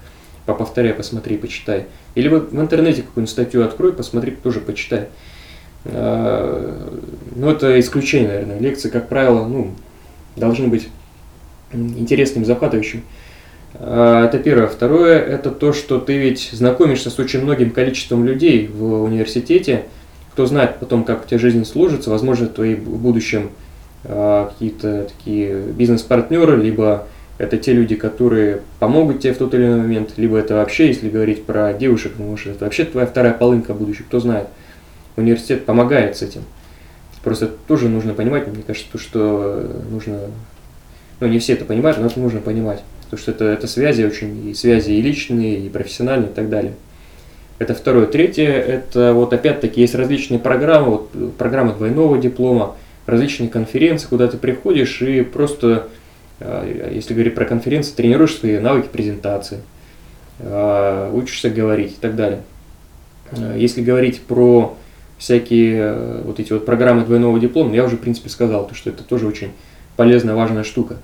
[0.46, 1.86] Поповторяй, посмотри, почитай.
[2.16, 5.10] Или вот в интернете какую-нибудь статью открой, посмотри, тоже почитай.
[5.86, 6.88] Э,
[7.36, 8.60] Ну, это исключение, наверное.
[8.60, 9.72] Лекции, как правило, ну,
[10.36, 10.90] должны быть
[11.72, 13.04] м, интересным, захватывающим.
[13.76, 14.68] А, Это первое.
[14.68, 19.84] Второе, это то, что ты ведь знакомишься с очень многим количеством людей в университете,
[20.34, 23.52] кто знает потом, как у тебя жизнь сложится, возможно, твои в будущем
[24.04, 27.06] а, какие-то такие бизнес-партнеры, либо
[27.38, 31.10] это те люди, которые помогут тебе в тот или иной момент, либо это вообще, если
[31.10, 34.48] говорить про девушек, может, это вообще твоя вторая полынка будущего, кто знает.
[35.16, 36.44] Университет помогает с этим.
[37.24, 40.22] Просто тоже нужно понимать, мне кажется, то, что нужно,
[41.20, 42.82] ну не все это понимают, но это нужно понимать.
[43.04, 46.74] Потому что это, это связи очень, и связи и личные, и профессиональные, и так далее.
[47.58, 48.06] Это второе.
[48.06, 54.38] Третье, это вот опять-таки есть различные программы, вот программа двойного диплома, различные конференции, куда ты
[54.38, 55.90] приходишь и просто,
[56.40, 59.60] э, если говорить про конференции, тренируешь свои навыки презентации,
[60.40, 62.44] э, учишься говорить и так далее.
[63.32, 64.78] Э, Если говорить про
[65.20, 68.90] всякие э, вот эти вот программы двойного диплома, я уже, в принципе, сказал, то, что
[68.90, 69.52] это тоже очень
[69.96, 70.98] полезная, важная штука.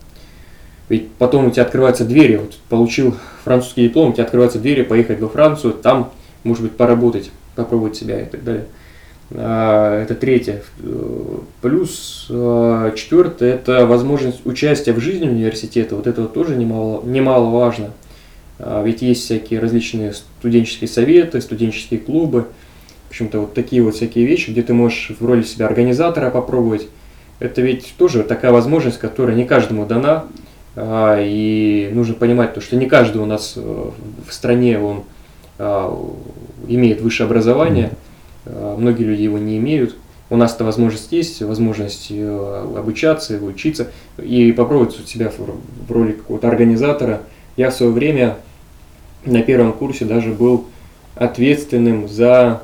[0.89, 5.19] Ведь потом у тебя открываются двери, вот получил французский диплом, у тебя открываются двери, поехать
[5.19, 6.11] во Францию, там,
[6.43, 8.65] может быть, поработать, попробовать себя и так далее.
[9.31, 10.63] А, Это третье.
[11.61, 15.95] Плюс э, четвертое– это возможность участия в жизни университета.
[15.95, 17.91] Вот это тоже немало, немаловажно.
[18.59, 22.45] А, Ведь есть всякие различные студенческие советы, студенческие клубы.
[23.15, 26.89] В общем-то, вот такие вот всякие вещи, где ты можешь в роли себя организатора попробовать.
[27.39, 30.25] Это ведь тоже такая возможность, которая не каждому дана.
[30.75, 33.89] А, И нужно понимать, то, что не каждый у нас э,
[34.27, 35.05] в стране он
[35.57, 35.97] а,
[36.67, 37.91] имеет высшее образование.
[38.45, 39.95] А, Многие люди его не имеют.
[40.29, 43.91] У нас эта возможность есть, возможность э, обучаться, учиться
[44.21, 47.21] и попробовать себя в роли какого-то организатора.
[47.55, 48.35] Я в свое время
[49.23, 50.65] на первом курсе даже был
[51.15, 52.61] ответственным за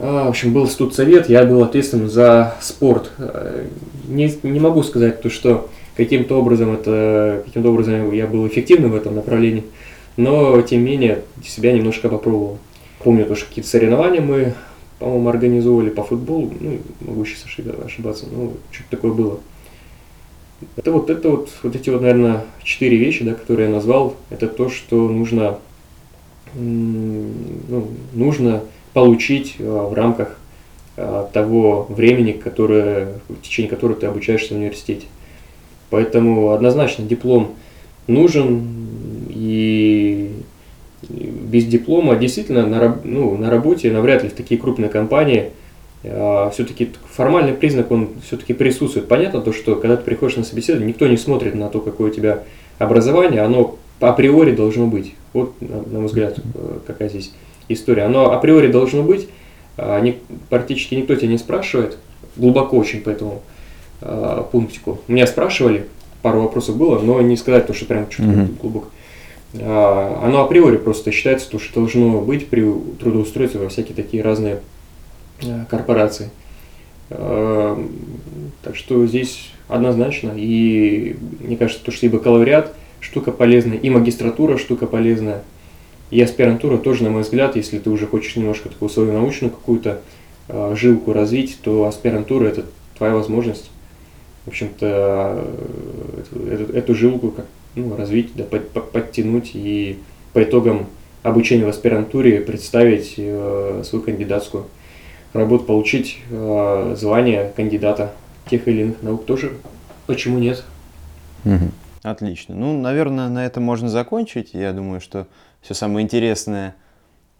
[0.00, 3.10] В общем, был студсовет, я был ответственным за спорт.
[3.18, 3.66] Э,
[4.08, 8.96] Не, не могу сказать, то, что каким-то образом это каким-то образом я был эффективным в
[8.96, 9.62] этом направлении,
[10.16, 12.56] но тем не менее себя немножко попробовал.
[13.04, 14.54] Помню, то, что какие-то соревнования мы,
[14.98, 19.38] по-моему, организовывали по футболу, ну, могу сейчас ошиба- ошибаться, но что-то такое было.
[20.76, 24.46] Это вот, это вот, вот эти вот, наверное, четыре вещи, да, которые я назвал, это
[24.48, 25.58] то, что нужно,
[26.54, 28.62] ну, нужно
[28.92, 30.38] получить э, в рамках
[30.96, 35.06] э, того времени, которое, в течение которого ты обучаешься в университете.
[35.90, 37.54] Поэтому однозначно диплом
[38.06, 38.62] нужен,
[39.30, 40.32] и
[41.08, 45.50] без диплома действительно на, ну, на работе навряд ли в такие крупные компании
[46.04, 49.08] а, все-таки формальный признак, он все-таки присутствует.
[49.08, 52.14] Понятно то, что когда ты приходишь на собеседование, никто не смотрит на то, какое у
[52.14, 52.44] тебя
[52.78, 55.14] образование, оно априори должно быть.
[55.32, 57.32] Вот, на, мой взгляд, э, какая здесь
[57.72, 58.04] история.
[58.04, 59.28] Оно априори должно быть,
[59.76, 60.18] а, не,
[60.48, 61.96] практически никто тебя не спрашивает,
[62.36, 63.42] глубоко очень по этому
[64.00, 65.00] э, пунктику.
[65.08, 65.86] Меня спрашивали,
[66.22, 68.60] пару вопросов было, но не сказать то, что прям что-то mm-hmm.
[68.60, 68.88] глубоко.
[69.54, 74.60] А, оно априори просто считается, то, что должно быть при трудоустройстве во всякие такие разные
[75.42, 76.30] а, корпорации.
[77.10, 77.82] А,
[78.62, 80.32] так что здесь однозначно.
[80.36, 85.42] И мне кажется, то, что и бакалавриат штука полезная, и магистратура штука полезная,
[86.10, 90.00] и аспирантура тоже, на мой взгляд, если ты уже хочешь немножко такую свою научную какую-то
[90.74, 92.64] жилку развить, то аспирантура это
[92.98, 93.70] твоя возможность,
[94.44, 95.44] в общем-то,
[96.18, 97.46] эту, эту, эту жилку как
[97.76, 99.98] ну, развить, да, под, подтянуть и
[100.32, 100.86] по итогам
[101.22, 104.66] обучения в аспирантуре представить э, свою кандидатскую
[105.32, 108.12] работу, получить э, звание кандидата
[108.48, 109.52] тех или иных наук тоже.
[110.06, 110.64] Почему нет?
[112.02, 112.54] Отлично.
[112.54, 114.50] Ну, наверное, на этом можно закончить.
[114.54, 115.26] Я думаю, что
[115.60, 116.74] все самое интересное,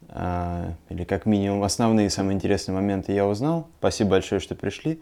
[0.09, 3.69] э, или как минимум основные самые интересные моменты я узнал.
[3.79, 5.01] Спасибо большое, что пришли.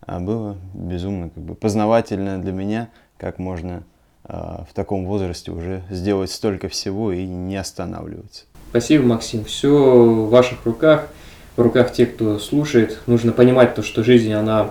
[0.00, 2.88] А было безумно как бы познавательно для меня,
[3.18, 3.82] как можно
[4.24, 8.44] а, в таком возрасте уже сделать столько всего и не останавливаться.
[8.70, 9.44] Спасибо, Максим.
[9.44, 11.08] Все в ваших руках,
[11.56, 13.00] в руках тех, кто слушает.
[13.06, 14.70] Нужно понимать то, что жизнь, она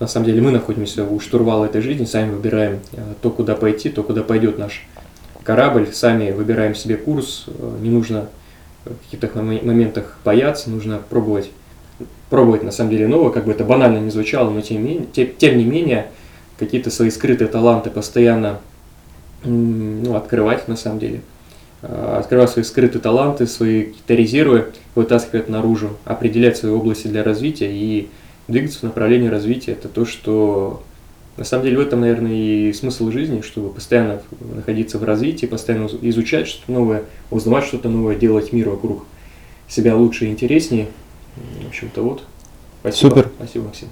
[0.00, 3.88] на самом деле мы находимся у штурвала этой жизни, сами выбираем а, то, куда пойти,
[3.88, 4.86] то, куда пойдет наш
[5.48, 7.46] корабль, сами выбираем себе курс.
[7.48, 8.28] А, не нужно
[8.84, 11.50] в каких-то моментах бояться, нужно пробовать,
[12.28, 15.56] пробовать на самом деле новое, как бы это банально не звучало, но тем, тем, тем
[15.56, 16.08] не менее
[16.58, 18.60] какие-то свои скрытые таланты постоянно
[19.42, 21.22] ну, открывать на самом деле.
[21.80, 27.72] А, открывать свои скрытые таланты, свои какие-то резервы, вытаскивать наружу, определять свои области для развития
[27.72, 28.10] и
[28.48, 29.72] двигаться в направлении развития.
[29.72, 30.82] Это то, что
[31.38, 35.86] на самом деле в этом, наверное, и смысл жизни, чтобы постоянно находиться в развитии, постоянно
[36.02, 39.06] изучать что-то новое, узнавать что-то новое, делать мир вокруг
[39.68, 40.88] себя лучше и интереснее.
[41.62, 42.24] В общем-то, вот.
[42.80, 43.10] Спасибо.
[43.10, 43.30] Супер.
[43.38, 43.88] Спасибо, Максим.